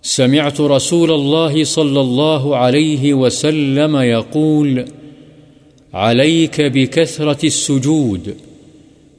سمعت 0.03 0.61
رسول 0.61 1.11
الله 1.11 1.64
صلى 1.64 2.00
الله 2.00 2.57
عليه 2.57 3.14
وسلم 3.14 3.96
يقول 3.96 4.81
عليك 5.92 6.61
بكثرة 6.61 7.40
السجود۔ 7.42 8.50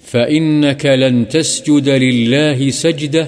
فإنك 0.03 0.85
لن 0.85 1.27
تسجد 1.27 1.89
لله 1.89 2.69
سجدة 2.69 3.27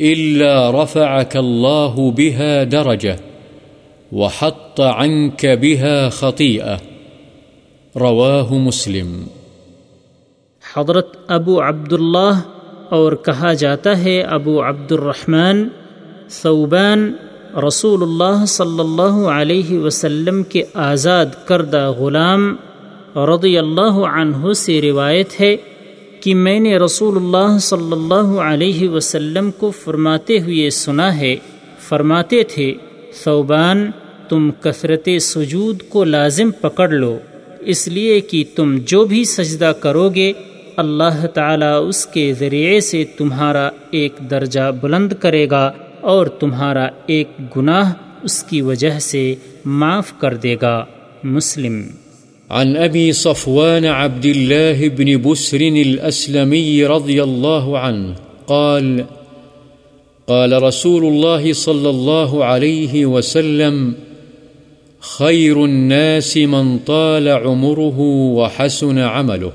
إلا 0.00 0.70
رفعك 0.72 1.36
الله 1.36 2.10
بها 2.10 2.64
درجة 2.64 3.16
وحط 4.12 4.80
عنك 4.80 5.46
بها 5.46 6.08
خطيئة 6.10 6.80
رواه 7.94 8.58
مسلم 8.58 9.16
حضرت 10.64 11.16
ابو 11.28 11.60
عبداللہ 11.62 12.34
اور 12.90 13.12
کہا 13.24 13.52
جاتا 13.52 13.96
ہے 13.98 14.20
ابو 14.32 14.60
عبد 14.62 14.92
الرحمن 14.92 15.66
صوبان 16.30 17.10
رسول 17.66 18.02
اللہ 18.02 18.44
صلی 18.48 18.80
اللہ 18.80 19.18
علیہ 19.30 19.78
وسلم 19.78 20.42
کے 20.42 20.62
آزاد 20.84 21.34
کردہ 21.46 21.90
غلام 21.98 22.54
رضی 23.28 23.56
اللہ 23.58 23.98
عنہ 24.12 24.52
سے 24.56 24.80
روایت 24.80 25.40
ہے 25.40 25.56
کہ 26.28 26.34
میں 26.34 26.60
نے 26.60 26.76
رسول 26.78 27.16
اللہ 27.16 27.58
صلی 27.58 27.92
اللہ 27.92 28.40
علیہ 28.40 28.88
وسلم 28.88 29.50
کو 29.50 29.70
فرماتے 29.70 30.40
ہوئے 30.40 30.70
سنا 30.70 31.16
ہے۔ 31.16 31.36
فرماتے 31.88 32.42
تھے 32.42 32.74
صوبان 33.24 33.90
تم 34.28 34.50
کثرت 34.60 35.08
سجود 35.20 35.82
کو 35.88 36.04
لازم 36.04 36.50
پکڑ 36.50 36.88
لو، 36.88 37.18
اس 37.60 37.88
لیے 37.88 38.20
کہ 38.20 38.44
تم 38.56 38.78
جو 38.86 39.04
بھی 39.04 39.24
سجدہ 39.24 39.72
کرو 39.80 40.08
گے، 40.08 40.32
اللہ 40.76 41.26
تعالیٰ 41.26 41.88
اس 41.88 42.06
کے 42.06 42.32
ذریعے 42.38 42.80
سے 42.80 43.04
تمہارا 43.04 43.70
ایک 43.90 44.12
درجہ 44.30 44.70
بلند 44.80 45.12
کرے 45.12 45.50
گا 45.50 45.72
اور 46.00 46.26
تمہارا 46.26 46.88
ایک 47.06 47.56
گناہ 47.56 47.92
اس 48.22 48.42
کی 48.42 48.60
وجہ 48.60 48.98
سے 48.98 49.34
معاف 49.64 50.12
کر 50.18 50.34
دے 50.34 50.56
گا۔ 50.62 50.84
مسلم 51.24 51.82
عن 52.50 52.76
أبي 52.76 53.12
صفوان 53.12 53.84
عبد 53.84 54.26
الله 54.26 54.88
بن 54.88 55.30
بسر 55.30 55.60
الأسلمي 55.60 56.86
رضي 56.86 57.22
الله 57.22 57.78
عنه 57.78 58.14
قال 58.46 59.04
قال 60.26 60.62
رسول 60.62 61.04
الله 61.04 61.52
صلى 61.52 61.90
الله 61.90 62.44
عليه 62.44 63.06
وسلم، 63.06 63.94
خير 65.00 65.64
الناس 65.64 66.36
من 66.36 66.78
طال 66.78 67.28
عمره 67.28 68.00
وحسن 68.34 68.98
عمله. 68.98 69.52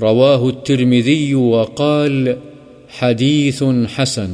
رواه 0.00 0.48
الترمذي 0.48 1.34
وقال، 1.34 2.36
حديث 2.88 3.64
حسن. 3.86 4.30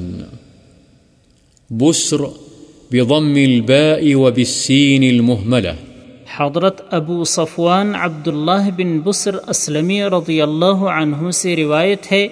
بسر 1.71 2.31
بضم 2.91 3.37
الباء 3.37 4.15
وبالسين 4.15 5.03
المهملة. 5.05 5.77
حضرت 6.37 6.95
ابو 6.95 7.25
صفوان 7.25 7.95
عبداللہ 7.95 8.71
بن 8.77 8.99
بسر 8.99 9.35
اسلمی 9.47 10.03
رضی 10.03 10.43
اللہ 10.43 10.75
عنہ 10.75 11.31
سے 11.31 11.57
روایت 11.57 12.13
ہے 12.13 12.29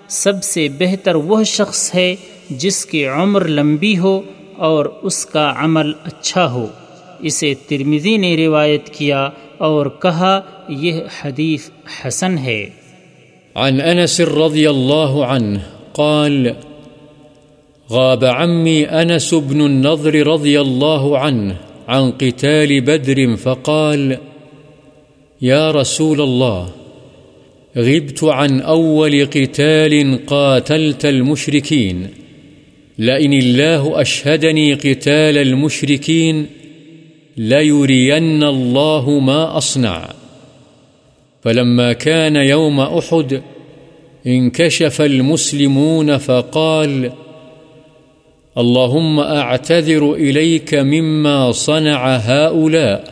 سب 0.08 0.42
سے 0.42 0.68
بہتر 0.78 1.14
وہ 1.14 1.42
شخص 1.42 1.94
ہے 1.94 2.16
جس 2.50 2.86
کی 2.86 3.06
عمر 3.06 3.48
لمبی 3.48 3.98
ہو 3.98 4.20
اور 4.56 4.86
اس 5.02 5.26
کا 5.26 5.52
عمل 5.56 5.92
اچھا 6.04 6.52
ہو۔ 6.52 6.66
اسے 7.18 7.54
ترمزی 7.68 8.16
نے 8.16 8.36
روایت 8.36 8.88
کیا 8.88 9.28
اور 9.58 9.86
کہا، 9.86 10.40
یہ 10.68 11.00
حدیث 11.24 11.70
حسن 12.06 12.38
ہے۔ 12.38 12.66
عن 13.54 13.80
أنس 13.80 14.20
رضي 14.20 14.66
الله 14.66 15.24
عنه 15.28 15.58
قال 15.92 16.48
غاب 17.90 18.24
عمي 18.24 18.84
أنس 18.84 19.34
بن 19.34 19.66
النضر 19.66 20.26
رضي 20.26 20.60
الله 20.60 21.18
عنه 21.18 21.56
عن 21.88 22.10
قتال 22.10 22.80
بدر 22.80 23.36
فقال، 23.36 24.18
يا 25.42 25.70
رسول 25.70 26.20
الله، 26.20 26.68
غبت 27.76 28.24
عن 28.24 28.60
أول 28.60 29.26
قتال 29.26 30.26
قاتلت 30.26 31.06
المشركين، 31.06 32.08
لئن 32.98 33.32
الله 33.32 34.00
أشهدني 34.00 34.74
قتال 34.74 35.38
المشركين 35.38 36.46
ليرين 37.36 38.42
الله 38.42 39.10
ما 39.20 39.56
أصنع. 39.56 40.08
فلما 41.42 41.92
كان 41.92 42.36
يوم 42.36 42.80
أحد، 42.80 43.42
انكشف 44.26 45.00
المسلمون 45.00 46.16
فقال 46.16 47.12
اللهم 48.58 49.20
أعتذر 49.20 50.12
إليك 50.12 50.74
مما 50.74 51.52
صنع 51.52 52.16
هؤلاء، 52.16 53.04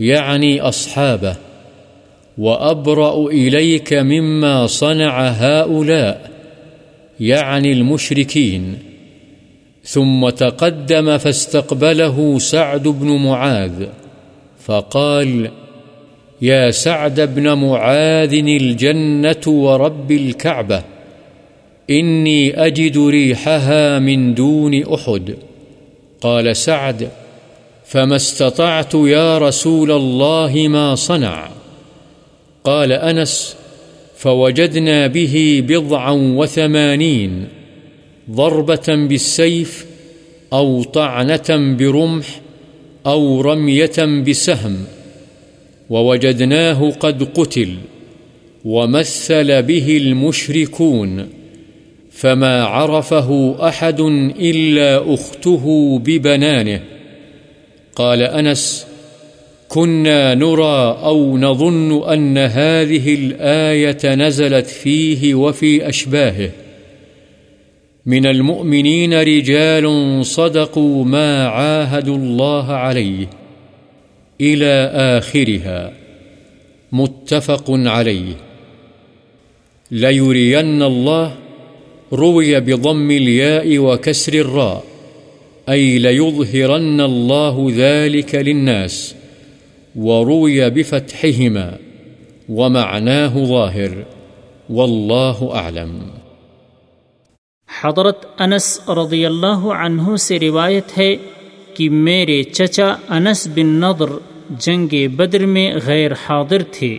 يعني 0.00 0.60
أصحابه، 0.60 1.36
وأبرأ 2.38 3.26
إليك 3.26 3.92
مما 3.92 4.66
صنع 4.66 5.28
هؤلاء، 5.28 6.30
يعني 7.20 7.72
المشركين. 7.72 8.78
ثم 9.84 10.28
تقدم 10.28 11.18
فاستقبله 11.18 12.38
سعد 12.38 12.88
بن 12.88 13.06
معاذ، 13.06 13.86
فقال 14.64 15.50
يا 16.42 16.70
سعد 16.70 17.34
بن 17.34 17.52
معاذ 17.52 18.32
الجنة 18.34 19.44
ورب 19.46 20.12
الكعبة 20.12 20.82
إني 21.90 22.66
أجد 22.66 22.98
ريحها 22.98 23.98
من 23.98 24.34
دون 24.34 24.82
أحد 24.94 25.36
قال 26.20 26.56
سعد 26.56 27.08
فما 27.84 28.16
استطعت 28.16 28.94
يا 28.94 29.38
رسول 29.38 29.90
الله 29.90 30.68
ما 30.68 30.94
صنع 30.94 31.48
قال 32.64 32.92
أنس 32.92 33.56
فوجدنا 34.16 35.06
به 35.06 35.64
بضعا 35.68 36.12
وثمانين 36.12 37.48
ضربة 38.30 38.86
بالسيف 38.88 39.86
أو 40.52 40.82
طعنة 40.82 41.76
برمح 41.78 42.40
أو 43.06 43.40
رمية 43.40 44.22
بسهم 44.28 44.84
ووجدناه 45.90 46.90
قد 46.90 47.22
قتل 47.22 47.74
ومثل 48.64 49.62
به 49.62 49.96
المشركون 49.96 51.37
فما 52.18 52.64
عرفه 52.64 53.56
أحد 53.68 54.00
إلا 54.40 55.14
أخته 55.14 55.98
ببنانه. 55.98 56.80
قال 57.96 58.22
أنس، 58.22 58.86
كنا 59.68 60.34
نرى 60.34 60.98
أو 61.02 61.38
نظن 61.38 62.08
أن 62.12 62.38
هذه 62.38 63.14
الآية 63.14 64.14
نزلت 64.14 64.66
فيه 64.66 65.34
وفي 65.34 65.88
أشباهه. 65.88 66.50
من 68.06 68.26
المؤمنين 68.26 69.20
رجال 69.20 70.18
صدقوا 70.26 71.04
ما 71.04 71.46
عاهدوا 71.46 72.16
الله 72.16 72.72
عليه 72.72 73.26
إلى 74.40 74.90
آخرها. 74.94 75.92
متفق 76.92 77.64
عليه. 77.68 78.34
ليرين 79.90 80.82
الله 80.82 81.47
روي 82.12 82.60
بضم 82.60 83.10
الياء 83.10 83.78
وكسر 83.78 84.32
الراء، 84.32 84.80
أي 85.70 85.98
ليظهرن 85.98 87.00
الله 87.00 87.70
ذلك 87.70 88.34
للناس، 88.34 89.14
وروي 89.96 90.60
بفتحهما، 90.74 91.70
ومعناه 92.48 93.38
ظاهر، 93.44 94.02
والله 94.68 95.60
أعلم. 95.62 95.98
حضرت 97.82 98.40
انس 98.40 98.88
رضی 98.88 99.26
اللہ 99.26 99.66
عنہ 99.66 100.16
سے 100.16 100.38
روایت 100.38 100.98
ہے 100.98 101.16
کہ 101.74 101.90
میرے 101.90 102.42
چچا 102.42 102.94
انس 103.08 103.48
بن 103.54 103.66
نضر 103.66 104.18
جنگ 104.50 104.94
بدر 105.16 105.46
میں 105.46 105.74
غیر 105.86 106.12
حاضر 106.12 106.62
تھے، 106.72 106.98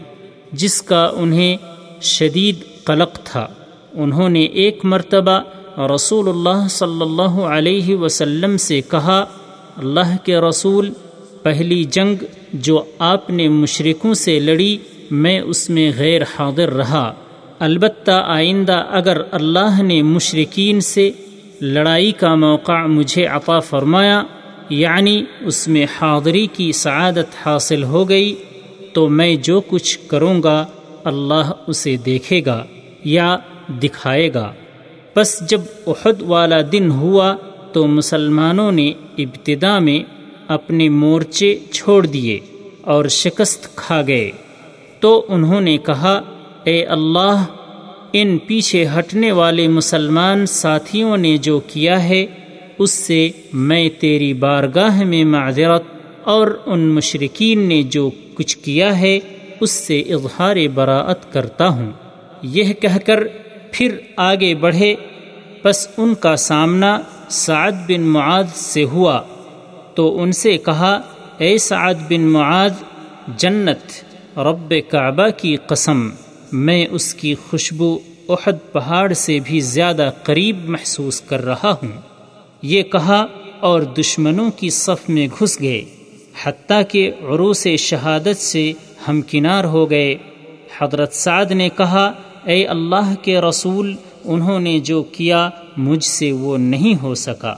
جس 0.52 0.82
کا 0.82 1.12
انہیں 1.15 1.58
شدید 2.02 2.56
قلق 2.84 3.19
تھا۔ 3.24 3.48
انہوں 3.93 4.30
نے 4.30 4.43
ایک 4.43 4.86
مرتبہ 4.86 5.41
رسول 5.95 6.30
اللہ 6.30 6.67
صلی 6.69 7.02
اللہ 7.02 7.41
علیہ 7.41 7.95
وسلم 7.95 8.58
سے 8.58 8.82
کہا، 8.82 9.25
اللہ 9.78 10.17
کے 10.23 10.38
رسول، 10.38 10.91
پہلی 11.43 11.84
جنگ 11.84 12.23
جو 12.54 12.84
آپ 12.99 13.30
نے 13.30 13.47
مشرقوں 13.47 14.13
سے 14.13 14.39
لڑی، 14.39 14.78
میں 15.12 15.39
اس 15.39 15.69
میں 15.69 15.91
غیر 15.97 16.21
حاضر 16.21 16.69
رہا۔ 16.69 17.13
البتہ 17.60 18.23
آئندہ 18.25 18.86
اگر 18.91 19.21
اللہ 19.32 19.82
نے 19.82 20.02
مشرقین 20.02 20.82
سے 20.82 21.12
لڑائی 21.62 22.12
کا 22.12 22.36
موقع 22.36 22.86
مجھے 22.86 23.25
عطا 23.25 23.60
فرمایا 23.60 24.23
یعنی 24.69 25.23
اس 25.41 25.67
میں 25.67 25.86
حاضری 26.02 26.47
کی 26.54 26.71
سعادت 26.71 27.47
حاصل 27.47 27.84
ہو 27.84 28.10
گئی، 28.10 28.36
تو 28.93 29.10
میں 29.10 29.36
جو 29.36 29.62
کچھ 29.67 29.99
کروں 30.08 30.43
گا، 30.43 30.65
اللہ 31.04 31.52
اسے 31.67 31.95
دیکھے 31.95 32.41
گا۔ 32.45 32.63
یا 33.04 33.38
دکھائے 33.70 34.34
گا۔ 34.34 34.52
بس 35.16 35.44
جب 35.50 35.62
احد 35.88 36.22
والا 36.22 36.58
دن 36.72 36.92
ہوا 36.92 37.36
تو 37.74 37.88
مسلمانوں 37.88 38.72
نے 38.72 38.94
ابتدا 39.18 39.80
میں 39.80 40.00
اپنے 40.48 40.90
مورچے 40.90 41.60
چھوڑ 41.72 42.06
دیے 42.06 42.40
اور 42.82 43.06
شکست 43.06 43.76
کھا 43.76 44.02
گئے۔ 44.08 44.32
تو 45.00 45.26
انہوں 45.28 45.62
نے 45.62 45.78
کہا، 45.78 46.22
اے 46.64 46.86
اللہ، 46.86 47.46
ان 48.14 48.38
پیچھے 48.38 48.86
ہٹنے 49.00 49.32
والے 49.32 49.68
مسلمان 49.68 50.46
ساتھیوں 50.46 51.18
نے 51.18 51.38
جو 51.38 51.60
کیا 51.60 52.04
ہے، 52.04 52.26
اس 52.78 52.92
سے 52.92 53.30
میں 53.54 53.90
تیری 54.00 54.34
بارگاہ 54.34 55.04
میں 55.04 55.24
معذرت 55.24 55.84
اور 56.24 56.60
ان 56.66 56.80
مشرقین 56.80 57.60
نے 57.60 57.84
جو 57.84 58.10
کچھ 58.34 58.58
کیا 58.58 59.00
ہے، 59.00 59.20
اس 59.62 59.72
سے 59.72 60.00
اظہار 60.00 60.56
براعت 60.74 61.34
کرتا 61.34 61.68
ہوں۔ 61.68 61.92
یہ 62.42 62.74
کہہ 62.74 62.98
کر 63.06 63.28
پھر 63.72 63.98
آگے 64.16 64.56
بڑھے 64.56 64.96
بس 65.64 65.88
ان 65.98 66.16
کا 66.16 66.36
سامنا 66.36 67.02
سعد 67.30 67.72
بن 67.72 68.02
معاذ 68.02 68.54
سے 68.54 68.84
ہوا۔ 68.84 69.22
تو 69.96 70.22
ان 70.22 70.32
سے 70.32 70.58
کہا، 70.58 71.02
اے 71.38 71.58
سعد 71.58 71.94
بن 72.10 72.22
معاذ، 72.22 72.74
جنت، 73.38 74.04
رب 74.38 74.74
کعبہ 74.90 75.28
کی 75.38 75.56
قسم، 75.68 76.10
میں 76.52 76.86
اس 76.92 77.14
کی 77.14 77.36
خوشبو 77.36 78.00
احد 78.30 78.72
پہاڑ 78.72 79.14
سے 79.14 79.40
بھی 79.40 79.60
زیادہ 79.60 80.12
قریب 80.24 80.70
محسوس 80.70 81.22
کر 81.22 81.46
رہا 81.46 81.72
ہوں۔ 81.72 82.02
یہ 82.62 82.84
کہا، 82.84 83.26
اور 83.60 83.82
دشمنوں 83.82 84.52
کی 84.52 84.70
صف 84.70 85.10
میں 85.10 85.28
گھس 85.40 85.62
گئے، 85.62 85.86
حتیٰ 86.44 86.82
کہ 86.90 87.12
عروس 87.22 87.68
شہادت 87.80 88.38
سے 88.38 88.74
ہمکنار 89.08 89.64
ہو 89.64 89.90
گئے۔ 89.90 90.16
حضرت 90.78 91.14
سعد 91.14 91.52
نے 91.52 91.70
کہا 91.70 92.12
اے 92.50 92.66
اللہ 92.66 93.14
کے 93.22 93.42
رسول، 93.42 93.96
انہوں 94.26 94.60
نے 94.60 94.80
جو 94.80 95.04
کیا 95.04 95.50
مجھ 95.78 96.04
سے 96.04 96.32
وہ 96.32 96.58
نہیں 96.58 97.02
ہو 97.02 97.16
سکا۔ 97.16 97.56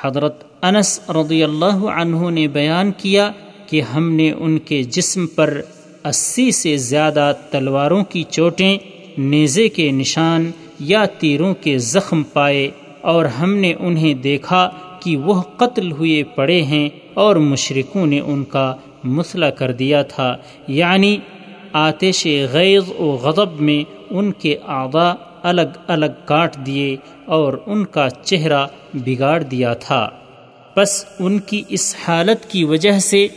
حضرت 0.00 0.44
انس 0.62 1.10
رضی 1.10 1.44
اللہ 1.44 1.78
عنہ 1.86 2.30
نے 2.30 2.48
بیان 2.48 2.92
کیا 2.96 3.32
کہ 3.66 3.80
ہم 3.80 4.12
نے 4.12 4.30
ان 4.30 4.58
کے 4.58 4.82
جسم 4.82 5.26
پر 5.26 5.60
اسی 6.04 6.50
سے 6.50 6.76
زیادہ 6.76 7.32
تلواروں 7.50 8.04
کی 8.04 8.22
چوٹیں، 8.22 8.78
نیزے 9.18 9.68
کے 9.68 9.90
نشان 9.90 10.50
یا 10.80 11.04
تیروں 11.04 11.54
کے 11.54 11.78
زخم 11.78 12.22
پائے 12.22 12.70
اور 13.00 13.24
ہم 13.24 13.54
نے 13.54 13.74
انہیں 13.78 14.14
دیکھا 14.14 14.70
کہ 15.00 15.16
وہ 15.16 15.42
قتل 15.56 15.92
ہوئے 15.92 16.22
پڑے 16.22 16.62
ہیں 16.62 16.88
اور 17.14 17.36
مشرقوں 17.36 18.06
نے 18.06 18.20
ان 18.20 18.44
کا 18.44 18.74
مسئلہ 19.04 19.46
کر 19.46 19.72
دیا 19.72 20.02
تھا۔ 20.02 20.36
یعنی 20.68 21.16
آتش 21.72 22.26
غیظ 22.52 22.82
و 22.98 23.12
غضب 23.22 23.60
میں 23.60 23.90
ان 24.10 24.32
کے 24.32 24.56
اعضاء 24.66 25.12
الگ 25.42 25.78
الگ 25.86 26.06
کاٹ 26.24 26.56
دیے 26.66 26.96
اور 27.24 27.52
ان 27.66 27.84
کا 27.84 28.08
چہرہ 28.24 28.66
بگاڑ 28.94 29.42
دیا 29.42 29.74
تھا۔ 29.74 30.10
بس 30.76 31.04
ان 31.18 31.38
کی 31.38 31.62
اس 31.68 31.96
حالت 32.08 32.50
کی 32.50 32.64
وجہ 32.64 32.98
سے 32.98 33.28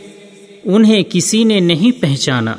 انہیں 0.64 1.02
کسی 1.10 1.44
نے 1.44 1.60
نہیں 1.60 2.02
پہچانا۔ 2.02 2.54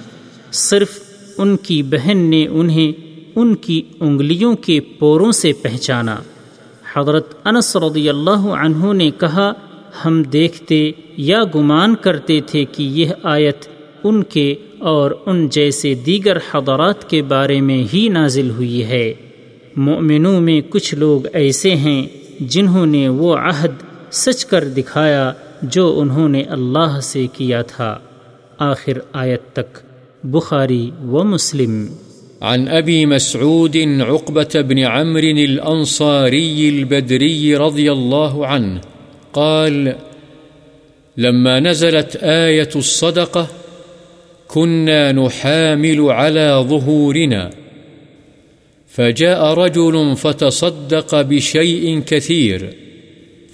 صرف 0.52 0.90
ان 1.38 1.58
کی 1.58 1.84
بہن 1.84 2.18
نے 2.18 2.48
انہیں 2.48 2.92
ان 3.36 3.56
کی 3.56 3.82
انگلیوں 4.00 4.56
کے 4.56 4.80
پوروں 4.80 5.32
سے 5.32 5.54
پہچانا۔ 5.54 6.16
حضرت 6.94 7.48
انس 7.48 7.76
رضی 7.76 8.10
اللہ 8.10 8.40
عنہ 8.40 8.94
نے 8.94 9.12
کہا، 9.12 9.54
ہم 10.06 10.24
دیکھتے 10.24 10.92
یا 11.18 11.44
گمان 11.56 11.96
کرتے 11.96 12.42
تھے 12.42 12.66
کہ 12.66 12.84
یہ 12.84 13.06
آیت 13.24 13.66
ان 14.04 14.24
کے 14.24 14.56
اور 14.80 15.12
ان 15.26 15.50
جیسے 15.50 15.94
دیگر 15.94 16.38
حضرات 16.52 17.10
کے 17.10 17.22
بارے 17.22 17.62
میں 17.62 17.84
ہی 17.94 18.08
نازل 18.08 18.50
ہوئی 18.50 18.86
ہے۔ 18.86 19.14
مومنوں 19.76 20.42
میں 20.42 20.62
کچھ 20.70 20.96
لوگ 20.96 21.22
ایسے 21.34 21.76
ہیں 21.76 22.08
جنہوں 22.40 22.86
نے 22.86 23.10
وہ 23.10 23.36
عہد 23.36 23.72
سچ 24.12 24.46
کر 24.46 24.68
دکھایا 24.68 25.34
جو 25.62 26.00
انہوں 26.00 26.30
نے 26.30 26.42
اللہ 26.42 27.00
سے 27.04 27.28
کیا 27.34 27.62
تھا۔ 27.62 27.98
آخر 28.58 28.94
آیت 29.14 29.42
تک، 29.54 29.78
بخاری 30.24 30.92
و 31.04 31.24
مسلم۔ 31.24 31.86
عن 32.42 32.66
أبي 32.68 33.06
مسعود 33.06 33.76
عقبة 34.10 34.62
بن 34.68 34.78
عمرو 34.78 35.38
الأنصاري 35.38 36.70
البدري 36.70 37.54
رضي 37.54 37.90
الله 37.90 38.44
عنه 38.48 38.80
قال، 39.32 39.88
لما 41.18 41.60
نزلت 41.60 42.24
آية 42.24 42.72
الصدقة 42.76 43.44
كنا 44.54 45.12
نحامل 45.12 46.12
على 46.12 46.66
ظهورنا. 46.70 47.50
فجاء 48.88 49.54
رجل 49.54 50.16
فتصدق 50.16 51.22
بشيء 51.22 52.02
كثير، 52.06 52.74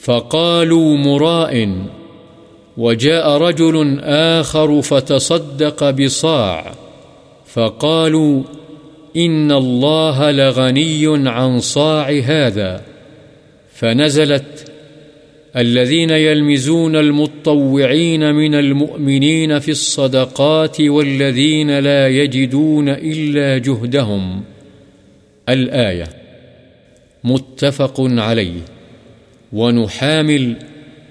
فقالوا 0.01 0.97
مراء، 0.97 1.85
وجاء 2.77 3.37
رجل 3.37 3.99
آخر 4.03 4.81
فتصدق 4.81 5.89
بصاع، 5.89 6.73
فقالوا 7.45 8.43
إن 9.17 9.51
الله 9.51 10.31
لغني 10.31 11.29
عن 11.29 11.59
صاع 11.59 12.09
هذا. 12.23 12.81
فنزلت 13.73 14.68
الذين 15.57 16.09
يلمزون 16.09 16.95
المطوعين 16.95 18.35
من 18.35 18.55
المؤمنين 18.55 19.59
في 19.59 19.71
الصدقات 19.71 20.81
والذين 20.81 21.79
لا 21.79 22.07
يجدون 22.07 22.89
إلا 22.89 23.57
جهدهم. 23.57 24.43
الآية 25.49 26.07
متفق 27.23 27.95
عليه. 27.99 28.61
ونحامل 29.53 30.55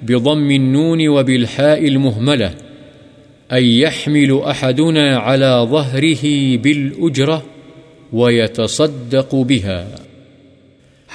بضم 0.03 0.51
النون 0.51 1.09
وبالحاء 1.09 1.89
المهملة. 1.89 2.55
أن 3.53 3.65
يحمل 3.65 4.43
أحدنا 4.47 5.19
على 5.19 5.67
ظهره 5.71 6.57
بالأجرة 6.57 7.45
ويتصدق 8.13 9.35
بها. 9.35 10.08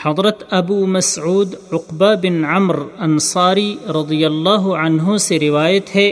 حضرت 0.02 0.44
ابو 0.54 0.86
مسعود 0.86 1.56
عقبہ 1.72 2.14
بن 2.22 2.46
عمر 2.46 2.76
انصاری 2.98 3.76
رضی 3.90 4.26
اللہ 4.26 4.60
عنہ 4.60 5.18
سے 5.18 5.40
روایت 5.40 5.96
ہے 5.96 6.12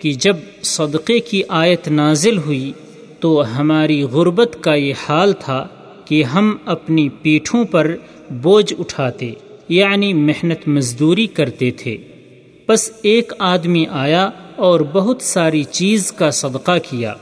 کہ 0.00 0.12
جب 0.12 0.36
صدقے 0.62 1.20
کی 1.20 1.42
آیت 1.48 1.88
نازل 1.88 2.38
ہوئی 2.38 2.72
تو 3.20 3.58
ہماری 3.58 4.02
غربت 4.02 4.56
کا 4.60 4.74
یہ 4.74 4.94
حال 5.08 5.32
تھا 5.32 5.66
کہ 6.04 6.24
ہم 6.24 6.56
اپنی 6.66 7.08
پیٹھوں 7.08 7.64
پر 7.64 7.96
بوجھ 8.30 8.74
اٹھاتے 8.78 9.32
یعنی 9.68 10.12
محنت 10.12 10.68
مزدوری 10.68 11.26
کرتے 11.26 11.70
تھے۔ 11.70 11.96
بس 12.68 12.90
ایک 13.02 13.32
آدمی 13.38 13.84
آیا 13.90 14.30
اور 14.56 14.80
بہت 14.80 15.22
ساری 15.22 15.64
چیز 15.64 16.12
کا 16.12 16.30
صدقہ 16.30 16.78
کیا۔ 16.90 17.14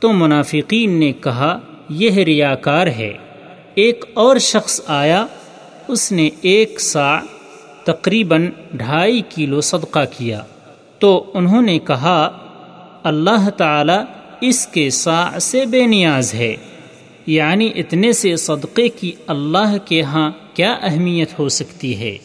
تو 0.00 0.12
منافقین 0.12 0.90
نے 0.90 1.12
کہا، 1.12 1.58
یہ 1.88 2.10
ریاکار 2.10 2.86
ہے۔ 2.86 3.12
ایک 3.74 4.04
اور 4.14 4.36
شخص 4.36 4.80
آیا، 4.86 5.26
اس 5.88 6.12
نے 6.12 6.30
ایک 6.40 6.80
سا 6.80 7.18
تقریباً 7.84 8.46
ڈھائی 8.72 9.22
کلو 9.34 9.60
صدقہ 9.60 9.98
کیا۔ 10.18 10.42
تو 10.98 11.30
انہوں 11.34 11.62
نے 11.62 11.78
کہا، 11.78 12.38
اللہ 13.02 13.50
تعالی 13.50 13.92
اس 14.40 14.66
کے 14.66 14.90
سا 14.90 15.38
سے 15.40 15.66
بے 15.66 15.86
نیاز 15.86 16.34
ہے۔ 16.34 16.56
یعنی 17.26 17.70
اتنے 17.76 18.12
سے 18.12 18.36
صدقے 18.36 18.88
کی 18.88 19.12
اللہ 19.26 19.76
کے 19.84 20.02
ہاں 20.02 20.30
کیا 20.54 20.76
اہمیت 20.82 21.38
ہو 21.38 21.48
سکتی 21.48 21.98
ہے؟ 21.98 22.18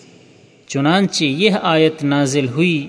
چنانچہ 0.67 1.23
یہ 1.23 1.51
آیت 1.61 2.03
نازل 2.03 2.47
ہوئی، 2.47 2.87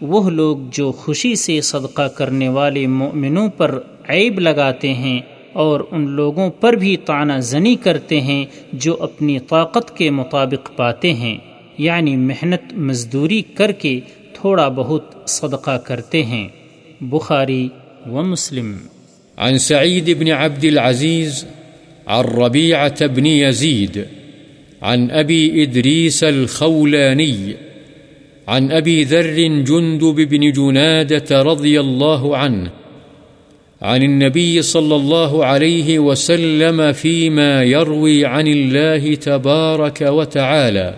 وہ 0.00 0.30
لوگ 0.30 0.56
جو 0.70 0.92
خوشی 0.92 1.34
سے 1.34 1.60
صدقہ 1.60 2.08
کرنے 2.08 2.48
والے 2.48 2.86
مومنوں 2.86 3.48
پر 3.48 3.80
عیب 4.08 4.40
لگاتے 4.40 4.94
ہیں 4.94 5.20
اور 5.52 5.80
ان 5.90 6.10
لوگوں 6.10 6.50
پر 6.50 6.72
بھی 6.72 6.96
تعنہ 6.96 7.32
زنی 7.38 7.76
کرتے 7.76 8.20
ہیں 8.20 8.44
جو 8.72 8.96
اپنی 9.00 9.38
طاقت 9.38 9.96
کے 9.96 10.10
مطابق 10.10 10.76
پاتے 10.76 11.12
ہیں 11.12 11.38
یعنی 11.78 12.16
محنت 12.16 12.74
مزدوری 12.74 13.42
کر 13.42 13.72
کے 13.72 14.00
تھوڑا 14.34 14.68
بہت 14.68 15.14
صدقہ 15.26 15.78
کرتے 15.78 16.24
ہیں۔ 16.24 16.48
بخاری 17.00 17.68
و 18.06 18.22
مسلم۔ 18.22 18.76
عن 19.38 19.58
سعيد 19.58 20.08
بن 20.18 20.32
عبد 20.32 20.64
العزيز 20.64 21.44
عن 22.06 22.24
ربيعة 22.24 23.06
بن 23.14 23.26
يزيد 23.26 23.98
عن 24.80 25.10
أبي 25.10 25.64
إدريس 25.64 26.24
الخولاني 26.24 27.52
عن 28.46 28.72
أبي 28.72 29.04
ذر 29.04 29.62
جندب 29.66 30.30
بن 30.30 30.52
جنادة 30.52 31.52
رضي 31.52 31.80
الله 31.80 32.36
عنه 32.36 32.81
عن 33.82 34.02
النبي 34.02 34.62
صلى 34.62 34.96
الله 34.96 35.44
عليه 35.44 35.98
وسلم 35.98 36.92
فيما 36.92 37.62
يروي 37.62 38.26
عن 38.26 38.46
الله 38.46 39.14
تبارك 39.14 40.00
وتعالى، 40.00 40.94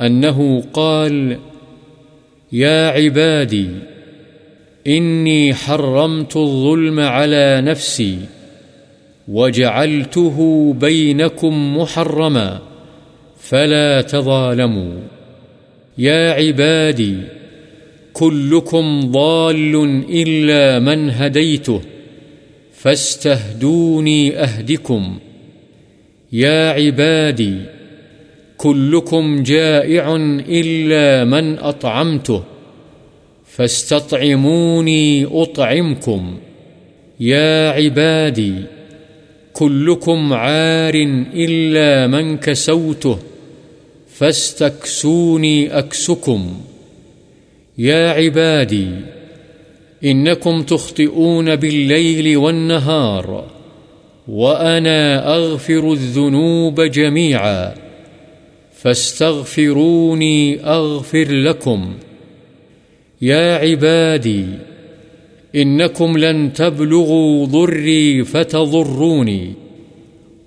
أنه 0.00 0.64
قال 0.72 1.38
يا 2.52 2.88
عبادي، 2.88 3.68
إني 4.86 5.54
حرمت 5.54 6.36
الظلم 6.36 7.00
على 7.00 7.60
نفسي 7.60 8.18
وجعلته 9.28 10.72
بينكم 10.80 11.78
محرما، 11.78 12.58
فلا 13.40 14.02
تظالموا. 14.02 14.94
يا 15.98 16.30
عبادي 16.32 17.16
كلكم 18.22 19.10
ضال 19.10 19.74
إلا 20.10 20.78
من 20.78 21.10
هديته 21.10 21.80
فاستهدوني 22.72 24.36
أهدكم 24.38 25.18
يا 26.32 26.70
عبادي 26.70 27.54
كلكم 28.56 29.42
جائع 29.42 30.16
إلا 30.48 31.24
من 31.24 31.58
أطعمته 31.58 32.42
فاستطعموني 33.46 35.24
أطعمكم 35.24 36.38
يا 37.20 37.70
عبادي 37.70 38.54
كلكم 39.52 40.32
عار 40.32 40.94
إلا 41.34 42.06
من 42.06 42.36
كسوته 42.36 43.18
فاستكسوني 44.08 45.78
أكسكم 45.78 46.54
يا 47.82 48.10
عبادي، 48.10 48.88
إنكم 50.04 50.62
تخطئون 50.62 51.56
بالليل 51.56 52.36
والنهار، 52.36 53.46
وأنا 54.28 55.34
أغفر 55.34 55.92
الذنوب 55.92 56.80
جميعا، 56.80 57.74
فاستغفروني 58.72 60.64
أغفر 60.64 61.28
لكم. 61.28 61.94
يا 63.22 63.56
عبادي، 63.56 64.46
إنكم 65.54 66.18
لن 66.18 66.52
تبلغوا 66.52 67.46
ضري 67.46 68.24
فتضروني، 68.24 69.52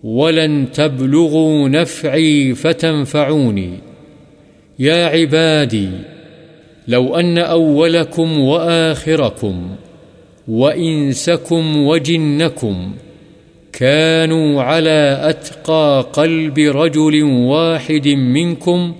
ولن 0.03 0.71
تبلغوا 0.73 1.69
نفعي 1.69 2.55
فتنفعوني. 2.55 3.71
يا 4.79 5.05
عبادي 5.05 5.89
لو 6.87 7.15
أن 7.15 7.37
أولكم 7.37 8.39
وآخركم 8.39 9.75
وإنسكم 10.47 11.77
وجنكم 11.77 12.93
كانوا 13.73 14.61
على 14.63 15.19
أتقى 15.21 16.05
قلب 16.13 16.59
رجل 16.59 17.23
واحد 17.23 18.07
منكم 18.07 18.95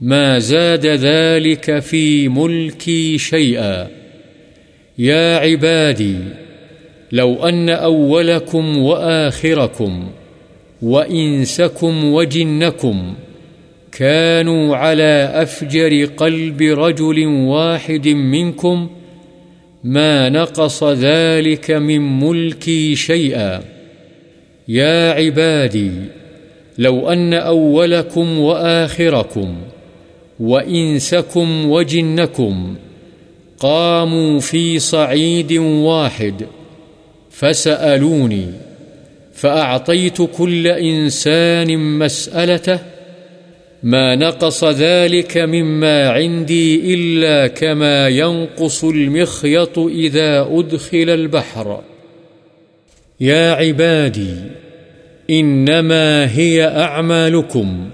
ما 0.00 0.38
زاد 0.38 0.86
ذلك 0.86 1.78
في 1.78 2.28
ملكي 2.28 3.18
شيئا 3.18 3.88
يا 4.98 5.36
عبادي 5.36 6.16
لو 7.12 7.48
أن 7.48 7.68
أولكم 7.68 8.78
وآخركم 8.78 10.08
وإنسكم 10.82 12.04
وجنكم 12.12 13.14
كانوا 13.96 14.76
على 14.76 15.30
أفجر 15.34 16.04
قلب 16.04 16.62
رجل 16.62 17.26
واحد 17.26 18.08
منكم 18.08 18.88
ما 19.84 20.28
نقص 20.28 20.84
ذلك 20.84 21.70
من 21.70 22.20
ملكي 22.20 22.94
شيئا. 22.94 23.62
يا 24.68 25.12
عبادي، 25.12 25.92
لو 26.78 27.08
أن 27.08 27.34
أولكم 27.34 28.38
وآخركم 28.38 29.56
وإنسكم 30.40 31.70
وجنكم 31.70 32.74
قاموا 33.58 34.40
في 34.40 34.78
صعيد 34.78 35.52
واحد 35.52 36.46
فسألوني 37.30 38.46
فأعطيت 39.34 40.22
كل 40.22 40.66
إنسان 40.66 41.98
مسألته 41.98 42.95
ما 43.86 44.16
نقص 44.16 44.64
ذلك 44.64 45.38
مما 45.38 46.08
عندي 46.08 46.94
إلا 46.94 47.46
كما 47.46 48.08
ينقص 48.08 48.84
المخيط 48.84 49.78
إذا 49.78 50.48
أدخل 50.50 51.10
البحر. 51.10 51.80
يا 53.20 53.52
عبادي، 53.52 54.34
إنما 55.30 56.36
هي 56.36 56.64
أعمالكم، 56.64 57.90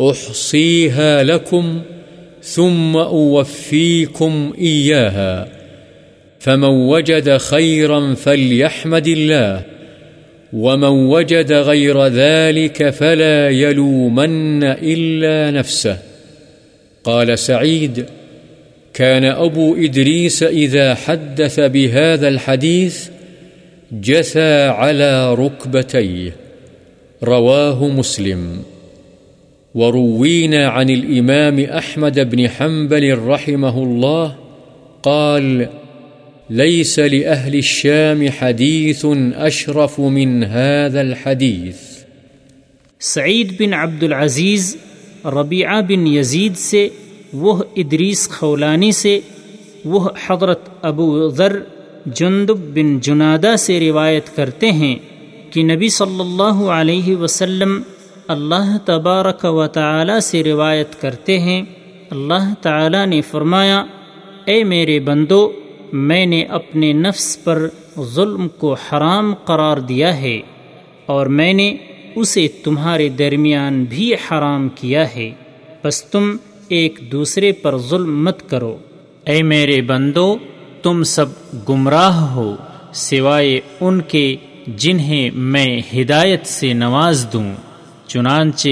أحصيها 0.00 1.22
لكم، 1.22 1.82
ثم 2.42 2.96
أوفيكم 2.96 4.52
إياها، 4.58 5.48
فمن 6.38 6.64
وجد 6.64 7.36
خيرا 7.36 8.14
فليحمد 8.14 9.06
الله. 9.06 9.62
ومن 10.52 10.88
وجد 10.88 11.52
غير 11.52 12.06
ذلك 12.06 12.90
فلا 12.90 13.48
يلومن 13.48 14.64
إلا 14.64 15.50
نفسه 15.50 15.98
قال 17.04 17.38
سعيد، 17.38 18.04
كان 18.94 19.24
أبو 19.24 19.76
إدريس 19.76 20.42
إذا 20.42 20.94
حدث 20.94 21.60
بهذا 21.60 22.28
الحديث 22.28 23.08
جثى 23.92 24.66
على 24.66 25.34
ركبتيه 25.34 26.36
رواه 27.22 27.88
مسلم 27.88 28.62
وروينا 29.74 30.68
عن 30.68 30.90
الإمام 30.90 31.60
أحمد 31.60 32.30
بن 32.30 32.48
حنبل 32.48 33.18
رحمه 33.18 33.82
الله 33.82 34.36
قال 35.02 35.68
ليس 36.50 36.98
لأهل 36.98 37.54
الشام 37.54 38.22
حديث 38.38 39.06
أشرف 39.46 40.00
من 40.00 40.44
هذا 40.44 41.00
الحديث. 41.00 41.76
سعید 43.00 43.60
بن 43.60 43.74
عبد 43.74 44.02
العزیز 44.02 44.76
ربیعہ 45.24 45.80
بن 45.80 46.06
یزید 46.06 46.56
سے 46.56 46.88
وہ 47.32 47.62
ادریس 47.76 48.30
خولانی 48.30 48.92
سے 48.92 49.20
وہ 49.84 50.08
حضرت 50.26 50.68
ابو 50.82 51.28
ذر 51.28 51.56
جندب 52.06 52.58
بن 52.58 53.00
جنادہ 53.00 53.54
سے 53.58 53.80
روایت 53.80 54.36
کرتے 54.36 54.72
ہیں 54.72 54.96
کہ 55.50 55.62
نبی 55.62 55.88
صلی 55.88 56.20
اللہ 56.20 56.64
علیہ 56.64 57.16
وسلم 57.16 57.82
اللہ 58.28 58.78
تبارک 58.84 59.44
و 59.44 59.66
تعالی 59.66 60.20
سے 60.22 60.44
روایت 60.44 61.00
کرتے 61.00 61.38
ہیں۔ 61.38 61.62
اللہ 62.10 62.54
تعالی 62.62 63.06
نے 63.06 63.20
فرمایا، 63.20 63.84
اے 64.44 64.64
میرے 64.64 65.00
بندو 65.00 65.52
میں 65.92 66.26
نے 66.26 66.42
اپنے 66.42 66.92
نفس 66.92 67.44
پر 67.44 67.68
ظلم 68.00 68.48
کو 68.48 68.72
حرام 68.72 69.34
قرار 69.34 69.76
دیا 69.76 70.16
ہے 70.16 70.40
اور 71.06 71.26
میں 71.26 71.52
نے 71.52 71.76
اسے 72.14 72.48
تمہارے 72.48 73.08
درمیان 73.08 73.84
بھی 73.84 74.14
حرام 74.14 74.68
کیا 74.68 75.14
ہے۔ 75.14 75.30
بس 75.84 76.04
تم 76.04 76.36
ایک 76.68 77.00
دوسرے 77.12 77.52
پر 77.52 77.78
ظلم 77.78 78.24
مت 78.24 78.50
کرو۔ 78.50 78.76
اے 79.24 79.42
میرے 79.42 79.82
بندو، 79.82 80.36
تم 80.82 81.02
سب 81.02 81.26
گمراہ 81.68 82.34
ہو، 82.34 82.56
سوائے 82.94 83.60
ان 83.80 84.00
کے 84.00 84.36
جنہیں 84.66 85.30
میں 85.34 85.80
ہدایت 85.96 86.46
سے 86.46 86.72
نواز 86.72 87.26
دوں۔ 87.32 87.54
چنانچہ 88.06 88.68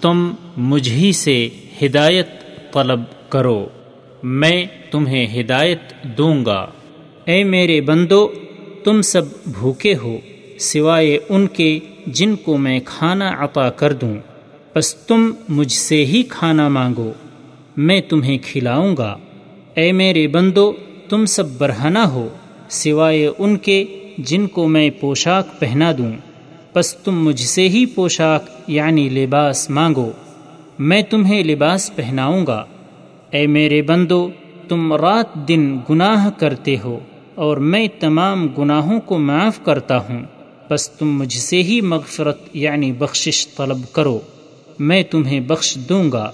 تم 0.00 0.30
مجھ 0.56 0.88
ہی 0.88 1.12
سے 1.12 1.48
ہدایت 1.82 2.28
طلب 2.72 3.00
کرو۔ 3.28 3.68
میں 4.22 4.64
تمہیں 4.90 5.40
ہدایت 5.40 5.78
دوں 6.18 6.44
گا 6.46 6.66
اے 7.24 7.44
میرے 7.44 7.80
بندو، 7.80 8.28
تم 8.84 9.02
سب 9.02 9.22
بھوکے 9.46 9.94
ہو، 9.94 10.18
سوائے 10.58 11.18
ان 11.28 11.46
کے 11.46 11.78
جن 12.06 12.36
کو 12.36 12.56
میں 12.56 12.80
کھانا 12.84 13.34
عطا 13.38 13.70
کر 13.70 13.92
دوں۔ 13.92 14.14
بس 14.74 14.94
تم 14.94 15.30
مجھ 15.48 15.72
سے 15.72 16.04
ہی 16.04 16.22
کھانا 16.28 16.68
مانگو، 16.68 17.12
میں 17.76 18.00
تمہیں 18.00 18.38
کھلاؤں 18.42 18.96
گا۔ 18.96 19.16
اے 19.74 19.92
میرے 19.92 20.26
بندو، 20.28 20.72
تم 21.08 21.26
سب 21.26 21.58
برہنہ 21.58 21.98
ہو، 21.98 22.28
سوائے 22.68 23.30
ان 23.38 23.56
کے 23.56 23.84
جن 24.18 24.46
کو 24.46 24.68
میں 24.68 24.90
پوشاک 25.00 25.60
پہنا 25.60 25.92
دوں۔ 25.98 26.12
بس 26.74 26.94
تم 26.94 27.24
مجھ 27.24 27.40
سے 27.40 27.68
ہی 27.68 27.86
پوشاک 27.86 28.44
یعنی 28.66 29.08
لباس 29.08 29.70
مانگو۔ 29.70 30.10
میں 30.78 31.02
تمہیں 31.02 31.44
لباس 31.44 31.96
پہناؤں 31.96 32.46
گا۔ 32.46 32.64
اے 33.32 33.46
میرے 33.46 33.82
بندو، 33.82 34.28
تم 34.68 34.92
رات 34.92 35.34
دن 35.48 35.76
گناہ 35.90 36.30
کرتے 36.30 36.76
ہو 36.84 36.98
اور 37.34 37.56
میں 37.56 37.86
تمام 38.00 38.46
گناہوں 38.58 39.00
کو 39.00 39.18
معاف 39.18 39.64
کرتا 39.64 39.96
ہوں۔ 39.98 40.22
بس 40.70 40.88
تم 40.90 41.16
مجھ 41.18 41.38
سے 41.38 41.62
ہی 41.62 41.80
مغفرت 41.80 42.38
یعنی 42.52 42.92
بخشش 42.92 43.46
طلب 43.56 43.80
کرو، 43.92 44.18
میں 44.78 45.02
تمہیں 45.02 45.40
بخش 45.40 45.76
دوں 45.88 46.12
گا۔ 46.12 46.30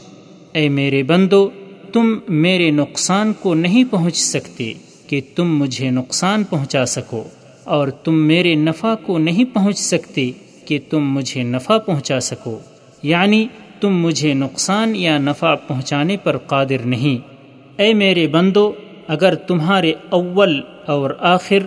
اے 0.52 0.68
میرے 0.68 1.02
بندو، 1.02 1.48
تم 1.92 2.14
میرے 2.28 2.70
نقصان 2.70 3.32
کو 3.32 3.54
نہیں 3.54 3.84
پہنچ 3.90 4.16
سکتے 4.16 4.72
کہ 5.06 5.20
تم 5.36 5.56
مجھے 5.58 5.90
نقصان 5.90 6.44
پہنچا 6.44 6.84
سکو، 6.86 7.24
اور 7.64 7.88
تم 7.88 8.14
میرے 8.14 8.54
نفع 8.54 8.94
کو 9.06 9.18
نہیں 9.18 9.44
پہنچ 9.54 9.78
سکتے 9.78 10.30
کہ 10.64 10.78
تم 10.90 11.12
مجھے 11.12 11.42
نفع 11.42 11.78
پہنچا 11.78 12.20
سکو۔ 12.20 12.58
یعنی 13.02 13.46
تم 13.80 13.98
مجھے 13.98 14.34
نقصان 14.34 14.96
یا 14.96 15.18
نفع 15.18 15.54
پہنچانے 15.54 16.16
پر 16.16 16.38
قادر 16.38 16.86
نہیں۔ 16.86 17.28
اے 17.76 17.94
میرے 17.94 18.26
بندو، 18.26 18.72
اگر 19.08 19.34
تمہارے 19.34 19.92
اول 20.10 20.60
اور 20.86 21.10
آخر، 21.18 21.58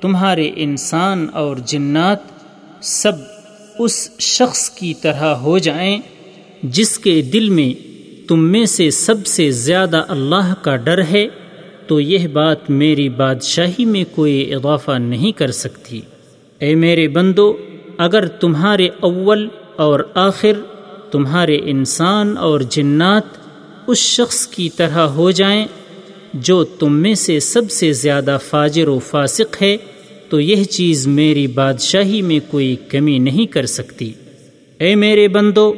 تمہارے 0.00 0.50
انسان 0.56 1.26
اور 1.32 1.56
جنات 1.56 2.18
سب 2.80 3.12
اس 3.78 4.10
شخص 4.18 4.70
کی 4.70 4.94
طرح 4.94 5.24
ہو 5.24 5.58
جائیں، 5.58 5.98
جس 6.62 6.98
کے 6.98 7.22
دل 7.22 7.48
میں 7.48 7.88
تم 8.28 8.44
میں 8.52 8.66
سے 8.66 8.90
سب 8.90 9.26
سے 9.26 9.50
زیادہ 9.50 10.04
اللہ 10.08 10.54
کا 10.62 10.76
ڈر 10.76 11.02
ہے، 11.04 11.26
تو 11.86 12.00
یہ 12.00 12.26
بات 12.26 12.70
میری 12.70 13.08
بادشاہی 13.08 13.84
میں 13.84 14.04
کوئی 14.14 14.54
اضافہ 14.54 14.98
نہیں 14.98 15.32
کر 15.32 15.50
سکتی۔ 15.50 16.00
اے 16.58 16.74
میرے 16.74 17.08
بندو، 17.08 17.56
اگر 17.98 18.26
تمہارے 18.26 18.88
اول 19.00 19.48
اور 19.76 20.00
آخر 20.14 20.52
تمہارے 21.10 21.58
انسان 21.64 22.36
اور 22.36 22.60
جنات 22.60 23.36
اس 23.86 23.98
شخص 23.98 24.46
کی 24.46 24.68
طرح 24.70 25.06
ہو 25.08 25.30
جائیں 25.30 25.66
جو 26.34 26.64
تم 26.64 26.92
میں 26.92 27.14
سے 27.14 27.40
سب 27.40 27.70
سے 27.70 27.92
زیادہ 27.92 28.38
فاجر 28.48 28.88
و 28.88 28.98
فاسق 28.98 29.62
ہے، 29.62 29.76
تو 30.28 30.40
یہ 30.40 30.64
چیز 30.64 31.06
میری 31.06 31.46
بادشاہی 31.46 32.22
میں 32.22 32.40
کوئی 32.50 32.76
کمی 32.88 33.18
نہیں 33.18 33.46
کر 33.46 33.66
سکتی۔ 33.66 34.12
اے 34.78 34.94
میرے 34.94 35.28
بندو، 35.28 35.72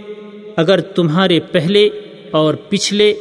اگر 0.57 0.81
تمہارے 0.81 1.41
پہلے 1.41 1.89
اور 2.31 2.55
پچھلے 2.69 3.15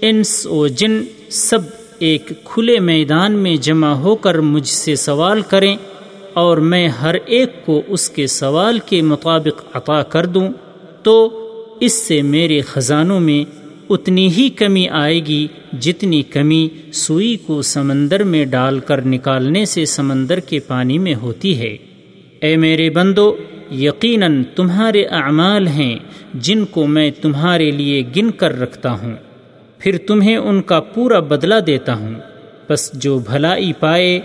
انس 0.00 0.46
و 0.46 0.66
جن 0.66 1.02
سب 1.30 1.58
ایک 1.98 2.32
کھلے 2.44 2.78
میدان 2.80 3.32
میں 3.32 3.56
جمع 3.56 3.92
ہو 3.94 4.14
کر 4.16 4.38
مجھ 4.38 4.68
سے 4.68 4.96
سوال 4.96 5.42
کریں 5.42 5.76
اور 6.32 6.56
میں 6.56 6.88
ہر 6.88 7.14
ایک 7.26 7.66
کو 7.66 7.82
اس 7.88 8.10
کے 8.10 8.26
سوال 8.26 8.78
کے 8.78 9.02
مطابق 9.02 9.76
عطا 9.76 10.02
کر 10.02 10.26
دوں، 10.26 10.48
تو 11.02 11.45
اس 11.80 11.92
سے 11.92 12.22
میرے 12.22 12.60
خزانوں 12.60 13.20
میں 13.20 13.50
اتنی 13.90 14.28
ہی 14.28 14.48
کمی 14.48 14.88
آئے 14.88 15.26
گی 15.26 15.46
جتنی 15.80 16.22
کمی 16.22 16.68
سوئی 16.92 17.36
کو 17.36 17.62
سمندر 17.62 18.24
میں 18.24 18.44
ڈال 18.44 18.80
کر 18.80 19.06
نکالنے 19.06 19.64
سے 19.64 19.84
سمندر 19.84 20.40
کے 20.40 20.58
پانی 20.58 20.98
میں 20.98 21.14
ہوتی 21.14 21.58
ہے۔ 21.58 21.76
اے 22.40 22.56
میرے 22.56 22.90
بندو، 22.90 23.36
یقیناً 23.72 24.42
تمہارے 24.56 25.04
اعمال 25.04 25.66
ہیں 25.66 25.96
جن 26.34 26.64
کو 26.64 26.86
میں 26.86 27.10
تمہارے 27.22 27.70
لیے 27.70 28.02
گن 28.16 28.30
کر 28.30 28.60
رکھتا 28.60 28.92
ہوں۔ 28.92 29.14
پھر 29.78 29.98
تمہیں 29.98 30.36
ان 30.36 30.62
کا 30.62 30.80
پورا 30.80 31.18
بدلہ 31.18 31.60
دیتا 31.66 31.94
ہوں۔ 31.94 32.14
بس 32.68 32.90
جو 32.92 33.18
بھلائی 33.18 33.72
پائے، 33.72 34.20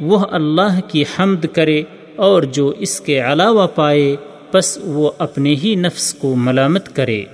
وہ 0.00 0.18
اللہ 0.30 0.80
کی 0.88 1.02
حمد 1.02 1.46
کرے 1.52 1.82
اور 2.16 2.42
جو 2.42 2.68
اس 2.78 3.00
کے 3.00 3.20
علاوہ 3.20 3.66
پائے 3.66 4.16
بس 4.54 4.78
وہ 4.82 5.10
اپنے 5.18 5.54
ہی 5.54 5.74
نفس 5.74 6.14
کو 6.14 6.36
ملامت 6.36 6.96
کرے۔ 6.96 7.24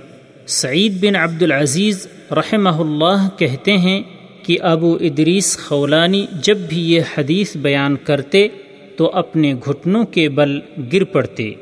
سعید 0.47 0.93
بن 1.01 1.15
عبد 1.15 1.43
العزیز 1.43 2.07
رحمہ 2.31 2.69
اللہ 2.69 3.27
کہتے 3.37 3.77
ہیں 3.77 4.01
کہ 4.43 4.57
ابو 4.61 4.97
ادریس 5.01 5.57
خولانی 5.57 6.25
جب 6.41 6.57
بھی 6.57 6.91
یہ 6.91 7.01
حدیث 7.17 7.57
بیان 7.57 7.95
کرتے 8.03 8.47
تو 8.97 9.11
اپنے 9.13 9.53
گھٹنوں 9.53 10.03
کے 10.03 10.29
بل 10.29 10.59
گر 10.93 11.03
پڑتے۔ 11.03 11.53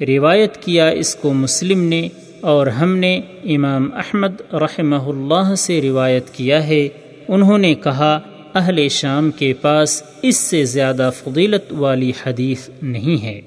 روایت 0.00 0.56
کیا 0.56 0.88
اس 0.88 1.14
کو 1.14 1.32
مسلم 1.32 1.82
نے 1.82 2.08
اور 2.40 2.66
ہم 2.66 2.96
نے 2.96 3.20
امام 3.44 3.90
احمد 3.94 4.40
رحمہ 4.52 4.96
اللہ 4.96 5.54
سے 5.54 5.80
روایت 5.82 6.30
کیا 6.30 6.66
ہے۔ 6.66 6.88
انہوں 7.28 7.58
نے 7.58 7.74
کہا، 7.74 8.20
اہل 8.54 8.88
شام 8.88 9.30
کے 9.30 9.52
پاس 9.52 10.02
اس 10.22 10.36
سے 10.36 10.64
زیادہ 10.64 11.10
فضیلت 11.16 11.72
والی 11.72 12.12
حدیث 12.26 12.68
نہیں 12.82 13.24
ہے۔ 13.24 13.40